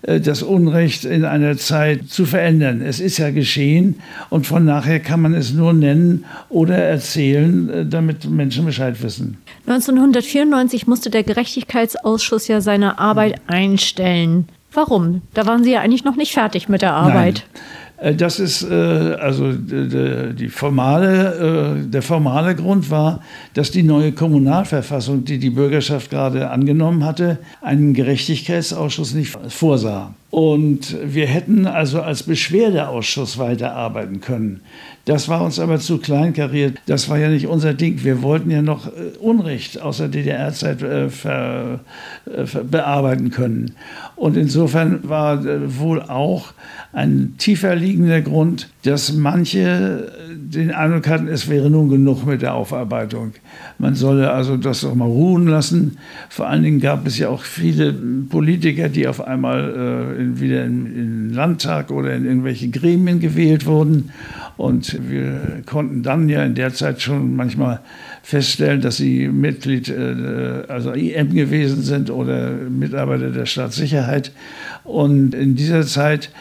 das 0.08 0.42
Unrecht 0.42 1.04
in 1.04 1.26
einer 1.26 1.58
Zeit 1.58 2.10
zu 2.10 2.26
verändern. 2.26 2.82
Es 2.82 3.00
ist 3.00 3.18
ja 3.18 3.30
geschehen 3.30 3.96
und 4.30 4.48
von 4.48 4.64
nachher 4.64 5.00
kann 5.00 5.22
man 5.22 5.34
es 5.34 5.52
nur 5.54 5.74
nennen 5.74 6.26
oder 6.50 6.78
erzählen, 6.78 7.70
äh, 7.70 7.86
damit 7.86 8.30
Menschen 8.30 8.66
Bescheid 8.66 9.02
wissen. 9.04 9.38
1994 9.68 10.88
musste 10.88 11.10
der 11.10 11.24
Gerechtigkeitsausschuss 11.24 12.48
ja 12.48 12.62
seine 12.62 13.00
Arbeit 13.00 13.42
einstellen. 13.48 14.48
Warum? 14.72 15.22
Da 15.34 15.46
waren 15.46 15.64
Sie 15.64 15.72
ja 15.72 15.82
eigentlich 15.82 16.04
noch 16.04 16.16
nicht 16.16 16.34
fertig 16.34 16.70
mit 16.70 16.82
der 16.82 16.94
Arbeit. 16.94 17.44
Nein. 17.54 17.64
Äh, 17.98 18.16
das 18.16 18.40
ist 18.40 18.64
äh, 18.64 18.74
also 18.74 19.52
die 19.54 20.50
formale, 20.50 21.78
äh, 21.84 21.90
der 21.90 22.02
formale 22.02 22.56
Grund 22.56 22.90
war, 22.90 23.22
dass 23.54 23.72
die 23.72 23.84
neue 23.84 24.12
Kommunalverfassung, 24.12 25.26
die 25.26 25.40
die 25.40 25.50
Bürgerschaft 25.50 26.10
gerade 26.10 26.50
angenommen 26.50 27.04
hatte, 27.04 27.40
einen 27.62 27.94
Gerechtigkeitsausschuss 27.94 29.14
nicht 29.14 29.38
vorsah. 29.50 30.14
Und 30.30 30.98
wir 31.04 31.26
hätten 31.26 31.66
also 31.66 32.02
als 32.02 32.24
Beschwerdeausschuss 32.24 33.38
weiterarbeiten 33.38 34.20
können. 34.20 34.62
Das 35.08 35.30
war 35.30 35.42
uns 35.42 35.58
aber 35.58 35.80
zu 35.80 36.00
kleinkariert. 36.00 36.80
Das 36.86 37.08
war 37.08 37.18
ja 37.18 37.30
nicht 37.30 37.48
unser 37.48 37.74
Ding. 37.74 38.04
Wir 38.04 38.22
wollten 38.22 38.52
ja 38.52 38.62
noch 38.62 38.88
äh, 38.88 39.18
Unrecht 39.22 39.82
aus 39.82 40.00
der 40.00 40.10
DDR-Zeit 40.10 40.82
äh, 40.82 41.06
äh, 41.06 41.78
bearbeiten 42.70 43.32
können. 43.32 43.72
Und 44.18 44.36
insofern 44.36 45.08
war 45.08 45.46
wohl 45.80 46.02
auch 46.02 46.52
ein 46.92 47.36
tiefer 47.38 47.74
liegender 47.76 48.20
Grund, 48.22 48.70
dass 48.84 49.14
manche 49.14 50.12
den 50.54 50.72
Eindruck 50.72 51.08
hatten, 51.08 51.28
es 51.28 51.50
wäre 51.50 51.70
nun 51.70 51.90
genug 51.90 52.26
mit 52.26 52.42
der 52.42 52.54
Aufarbeitung. 52.54 53.34
Man 53.78 53.96
solle 53.96 54.32
also 54.32 54.58
das 54.58 54.82
doch 54.82 54.96
mal 54.96 55.06
ruhen 55.06 55.48
lassen. 55.48 55.98
Vor 56.30 56.48
allen 56.48 56.64
Dingen 56.64 56.80
gab 56.80 57.06
es 57.06 57.18
ja 57.18 57.30
auch 57.30 57.44
viele 57.44 57.94
Politiker, 57.94 58.90
die 58.90 59.08
auf 59.08 59.22
einmal 59.22 60.16
äh, 60.18 60.22
in, 60.22 60.40
wieder 60.40 60.64
den 60.64 61.34
Landtag 61.34 61.92
oder 61.92 62.14
in 62.14 62.26
irgendwelche 62.26 62.70
Gremien 62.70 63.20
gewählt 63.20 63.66
wurden. 63.66 64.12
Und 64.58 65.10
wir 65.10 65.62
konnten 65.68 66.02
dann 66.02 66.28
ja 66.30 66.44
in 66.44 66.56
der 66.56 66.74
Zeit 66.74 67.02
schon 67.02 67.36
manchmal 67.36 67.80
feststellen, 68.24 68.82
dass 68.82 68.98
sie 68.98 69.28
Mitglied, 69.28 69.88
äh, 69.90 70.64
also 70.68 70.92
IM 70.92 71.34
gewesen 71.34 71.84
sind 71.84 72.10
oder 72.10 72.50
Mitarbeiter 72.50 73.30
der 73.30 73.46
Staatssicherheit. 73.46 74.32
Und 74.84 75.36
in 75.36 75.56
dieser 75.56 75.86
Zeit 75.86 76.32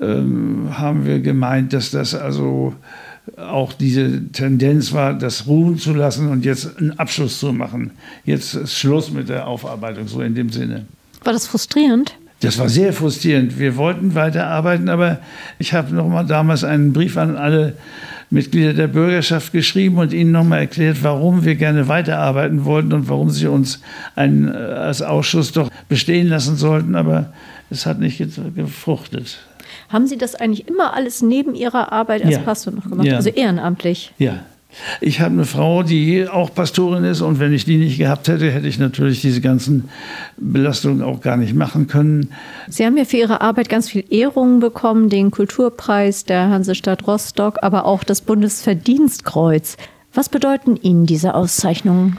ähm, 0.00 0.68
haben 0.78 1.06
wir 1.06 1.20
gemeint, 1.20 1.74
dass 1.74 1.90
das 1.90 2.14
also 2.14 2.74
auch 3.36 3.72
diese 3.72 4.28
Tendenz 4.32 4.92
war, 4.92 5.12
das 5.12 5.46
ruhen 5.46 5.78
zu 5.78 5.92
lassen 5.92 6.28
und 6.28 6.44
jetzt 6.44 6.78
einen 6.78 6.98
Abschluss 6.98 7.40
zu 7.40 7.52
machen. 7.52 7.90
Jetzt 8.24 8.54
ist 8.54 8.74
Schluss 8.74 9.10
mit 9.10 9.28
der 9.28 9.46
Aufarbeitung, 9.46 10.08
so 10.08 10.20
in 10.20 10.34
dem 10.34 10.50
Sinne. 10.50 10.86
War 11.24 11.32
das 11.32 11.46
frustrierend? 11.46 12.16
Das 12.40 12.58
war 12.58 12.68
sehr 12.68 12.92
frustrierend. 12.92 13.58
Wir 13.58 13.76
wollten 13.76 14.14
weiterarbeiten, 14.14 14.88
aber 14.88 15.18
ich 15.58 15.72
habe 15.72 15.94
noch 15.94 16.06
mal 16.06 16.24
damals 16.24 16.64
einen 16.64 16.92
Brief 16.92 17.16
an 17.16 17.36
alle 17.36 17.74
Mitglieder 18.28 18.74
der 18.74 18.88
Bürgerschaft 18.88 19.52
geschrieben 19.52 19.98
und 19.98 20.12
ihnen 20.12 20.32
nochmal 20.32 20.60
erklärt, 20.60 21.02
warum 21.02 21.44
wir 21.44 21.54
gerne 21.54 21.88
weiterarbeiten 21.88 22.64
wollten 22.64 22.92
und 22.92 23.08
warum 23.08 23.30
sie 23.30 23.46
uns 23.46 23.80
einen, 24.16 24.48
äh, 24.48 24.56
als 24.56 25.00
Ausschuss 25.00 25.52
doch 25.52 25.70
bestehen 25.88 26.28
lassen 26.28 26.56
sollten. 26.56 26.94
Aber 26.94 27.32
es 27.70 27.86
hat 27.86 28.00
nicht 28.00 28.22
gefruchtet. 28.54 29.38
Haben 29.88 30.06
Sie 30.06 30.18
das 30.18 30.34
eigentlich 30.34 30.66
immer 30.68 30.94
alles 30.94 31.22
neben 31.22 31.54
Ihrer 31.54 31.92
Arbeit 31.92 32.24
als 32.24 32.34
ja. 32.34 32.40
Pastor 32.40 32.72
noch 32.72 32.88
gemacht? 32.88 33.06
Ja. 33.06 33.16
Also 33.16 33.30
ehrenamtlich? 33.30 34.12
Ja. 34.18 34.40
Ich 35.00 35.20
habe 35.20 35.32
eine 35.32 35.44
Frau, 35.44 35.82
die 35.82 36.28
auch 36.28 36.54
Pastorin 36.54 37.04
ist 37.04 37.20
und 37.20 37.40
wenn 37.40 37.52
ich 37.52 37.64
die 37.64 37.76
nicht 37.76 37.98
gehabt 37.98 38.28
hätte, 38.28 38.50
hätte 38.50 38.68
ich 38.68 38.78
natürlich 38.78 39.20
diese 39.20 39.40
ganzen 39.40 39.88
Belastungen 40.36 41.02
auch 41.02 41.20
gar 41.20 41.36
nicht 41.36 41.54
machen 41.54 41.86
können. 41.86 42.30
Sie 42.68 42.84
haben 42.84 42.96
ja 42.96 43.04
für 43.04 43.16
Ihre 43.16 43.40
Arbeit 43.40 43.68
ganz 43.68 43.88
viel 43.88 44.04
Ehrungen 44.10 44.60
bekommen, 44.60 45.08
den 45.08 45.30
Kulturpreis 45.30 46.24
der 46.24 46.50
Hansestadt 46.50 47.06
Rostock, 47.06 47.58
aber 47.62 47.86
auch 47.86 48.04
das 48.04 48.20
Bundesverdienstkreuz. 48.20 49.76
Was 50.14 50.28
bedeuten 50.28 50.76
Ihnen 50.76 51.06
diese 51.06 51.34
Auszeichnungen? 51.34 52.18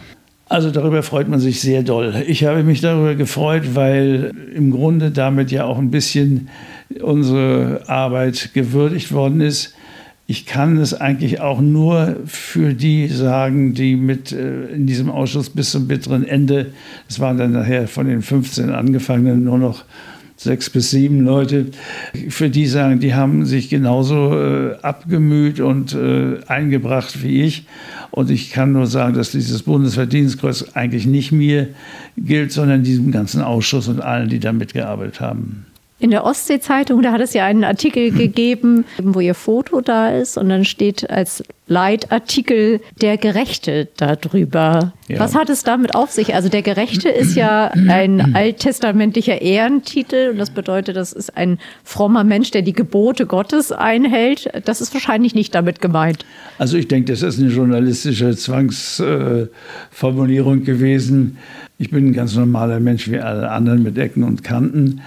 Also 0.50 0.72
darüber 0.72 1.04
freut 1.04 1.28
man 1.28 1.40
sich 1.40 1.60
sehr 1.60 1.84
doll. 1.84 2.24
Ich 2.26 2.46
habe 2.46 2.64
mich 2.64 2.80
darüber 2.80 3.16
gefreut, 3.16 3.76
weil 3.76 4.34
im 4.54 4.72
Grunde 4.72 5.12
damit 5.12 5.52
ja 5.52 5.66
auch 5.66 5.78
ein 5.78 5.92
bisschen 5.92 6.50
unsere 7.02 7.84
Arbeit 7.88 8.52
gewürdigt 8.54 9.12
worden 9.12 9.42
ist. 9.42 9.74
Ich 10.30 10.46
kann 10.46 10.76
es 10.78 10.94
eigentlich 10.94 11.40
auch 11.40 11.62
nur 11.62 12.18
für 12.26 12.74
die 12.74 13.08
sagen, 13.08 13.74
die 13.74 13.96
mit 13.96 14.34
äh, 14.34 14.66
in 14.68 14.86
diesem 14.86 15.10
Ausschuss 15.10 15.50
bis 15.50 15.72
zum 15.72 15.88
bitteren 15.88 16.28
Ende, 16.28 16.74
es 17.08 17.22
waren 17.22 17.38
dann 17.38 17.54
nachher 17.54 17.88
von 17.88 18.08
den 18.08 18.22
15 18.22 18.70
Angefangenen 18.70 19.46
nur 19.46 19.58
noch 19.58 19.86
sechs 20.36 20.70
bis 20.70 20.92
sieben 20.92 21.22
Leute, 21.24 21.68
für 22.28 22.50
die 22.50 22.68
sagen, 22.68 23.00
die 23.00 23.16
haben 23.16 23.46
sich 23.46 23.70
genauso 23.70 24.38
äh, 24.38 24.76
abgemüht 24.82 25.62
und 25.62 25.94
äh, 25.94 26.40
eingebracht 26.46 27.24
wie 27.24 27.44
ich. 27.44 27.66
Und 28.12 28.30
ich 28.30 28.52
kann 28.52 28.74
nur 28.74 28.86
sagen, 28.86 29.16
dass 29.16 29.32
dieses 29.32 29.64
Bundesverdienstkreuz 29.64 30.72
eigentlich 30.74 31.06
nicht 31.06 31.32
mir 31.32 31.70
gilt, 32.18 32.52
sondern 32.52 32.84
diesem 32.84 33.12
ganzen 33.12 33.42
Ausschuss 33.42 33.88
und 33.88 34.02
allen, 34.02 34.28
die 34.28 34.40
da 34.40 34.52
mitgearbeitet 34.52 35.22
haben. 35.22 35.66
In 36.00 36.12
der 36.12 36.26
Ostsee-Zeitung, 36.26 37.02
da 37.02 37.12
hat 37.12 37.22
es 37.22 37.34
ja 37.34 37.46
einen 37.46 37.64
Artikel 37.64 38.12
gegeben, 38.18 38.86
wo 39.02 39.20
ihr 39.20 39.34
Foto 39.34 39.82
da 39.82 40.10
ist 40.10 40.38
und 40.38 40.50
dann 40.50 40.64
steht 40.64 41.10
als 41.10 41.44
Leitartikel 41.70 42.80
der 43.02 43.18
Gerechte 43.18 43.90
darüber. 43.98 44.94
Ja. 45.10 45.20
Was 45.20 45.36
hat 45.36 45.50
es 45.50 45.64
damit 45.64 45.96
auf 45.96 46.12
sich? 46.12 46.34
Also 46.36 46.48
der 46.50 46.62
Gerechte 46.62 47.10
ist 47.10 47.36
ja 47.36 47.68
ein 47.90 48.36
alttestamentlicher 48.36 49.42
Ehrentitel 49.42 50.30
und 50.32 50.38
das 50.38 50.52
bedeutet, 50.52 50.96
das 50.96 51.12
ist 51.14 51.36
ein 51.36 51.58
frommer 51.84 52.24
Mensch, 52.24 52.52
der 52.52 52.62
die 52.62 52.74
Gebote 52.74 53.26
Gottes 53.26 53.72
einhält. 53.72 54.52
Das 54.66 54.82
ist 54.82 54.94
wahrscheinlich 54.94 55.34
nicht 55.36 55.56
damit 55.56 55.82
gemeint. 55.82 56.26
Also 56.58 56.78
ich 56.78 56.88
denke, 56.88 57.12
das 57.12 57.22
ist 57.22 57.38
eine 57.40 57.50
journalistische 57.50 58.34
Zwangsformulierung 58.36 60.64
gewesen. 60.64 61.38
Ich 61.80 61.92
bin 61.92 62.08
ein 62.08 62.14
ganz 62.14 62.36
normaler 62.36 62.80
Mensch 62.80 63.12
wie 63.12 63.20
alle 63.20 63.52
anderen 63.52 63.84
mit 63.84 63.96
Ecken 63.98 64.24
und 64.24 64.44
Kanten 64.44 65.02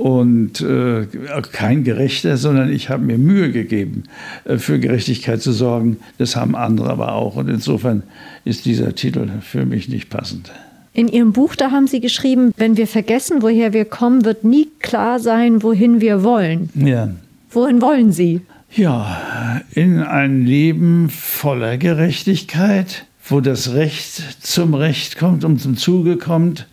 und 0.00 0.62
äh, 0.62 1.06
kein 1.52 1.84
Gerechter, 1.84 2.38
sondern 2.38 2.72
ich 2.72 2.88
habe 2.88 3.04
mir 3.04 3.18
Mühe 3.18 3.52
gegeben, 3.52 4.04
äh, 4.46 4.56
für 4.56 4.80
Gerechtigkeit 4.80 5.42
zu 5.42 5.52
sorgen. 5.52 5.98
Das 6.16 6.36
haben 6.36 6.56
andere 6.56 6.88
aber 6.88 7.12
auch. 7.12 7.36
Und 7.36 7.50
insofern 7.50 8.02
ist 8.46 8.64
dieser 8.64 8.94
Titel 8.94 9.28
für 9.42 9.66
mich 9.66 9.90
nicht 9.90 10.08
passend. 10.08 10.50
In 10.94 11.08
Ihrem 11.08 11.32
Buch, 11.32 11.54
da 11.54 11.70
haben 11.70 11.86
Sie 11.86 12.00
geschrieben, 12.00 12.52
wenn 12.56 12.78
wir 12.78 12.86
vergessen, 12.86 13.42
woher 13.42 13.74
wir 13.74 13.84
kommen, 13.84 14.24
wird 14.24 14.42
nie 14.42 14.68
klar 14.80 15.20
sein, 15.20 15.62
wohin 15.62 16.00
wir 16.00 16.24
wollen. 16.24 16.70
Ja. 16.74 17.10
Wohin 17.50 17.82
wollen 17.82 18.10
Sie? 18.10 18.40
Ja, 18.72 19.60
in 19.72 20.00
ein 20.00 20.46
Leben 20.46 21.10
voller 21.10 21.76
Gerechtigkeit, 21.76 23.04
wo 23.28 23.40
das 23.40 23.74
Recht 23.74 24.42
zum 24.42 24.72
Recht 24.72 25.18
kommt 25.18 25.44
und 25.44 25.60
zum 25.60 25.76
Zuge 25.76 26.16
kommt 26.16 26.66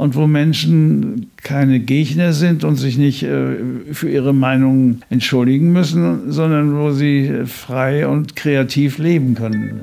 und 0.00 0.14
wo 0.14 0.26
Menschen 0.26 1.26
keine 1.42 1.78
Gegner 1.78 2.32
sind 2.32 2.64
und 2.64 2.76
sich 2.76 2.96
nicht 2.96 3.22
äh, 3.22 3.56
für 3.92 4.08
ihre 4.08 4.32
Meinung 4.32 5.02
entschuldigen 5.10 5.74
müssen, 5.74 6.32
sondern 6.32 6.74
wo 6.78 6.90
sie 6.90 7.44
frei 7.44 8.08
und 8.08 8.34
kreativ 8.34 8.96
leben 8.96 9.34
können. 9.34 9.82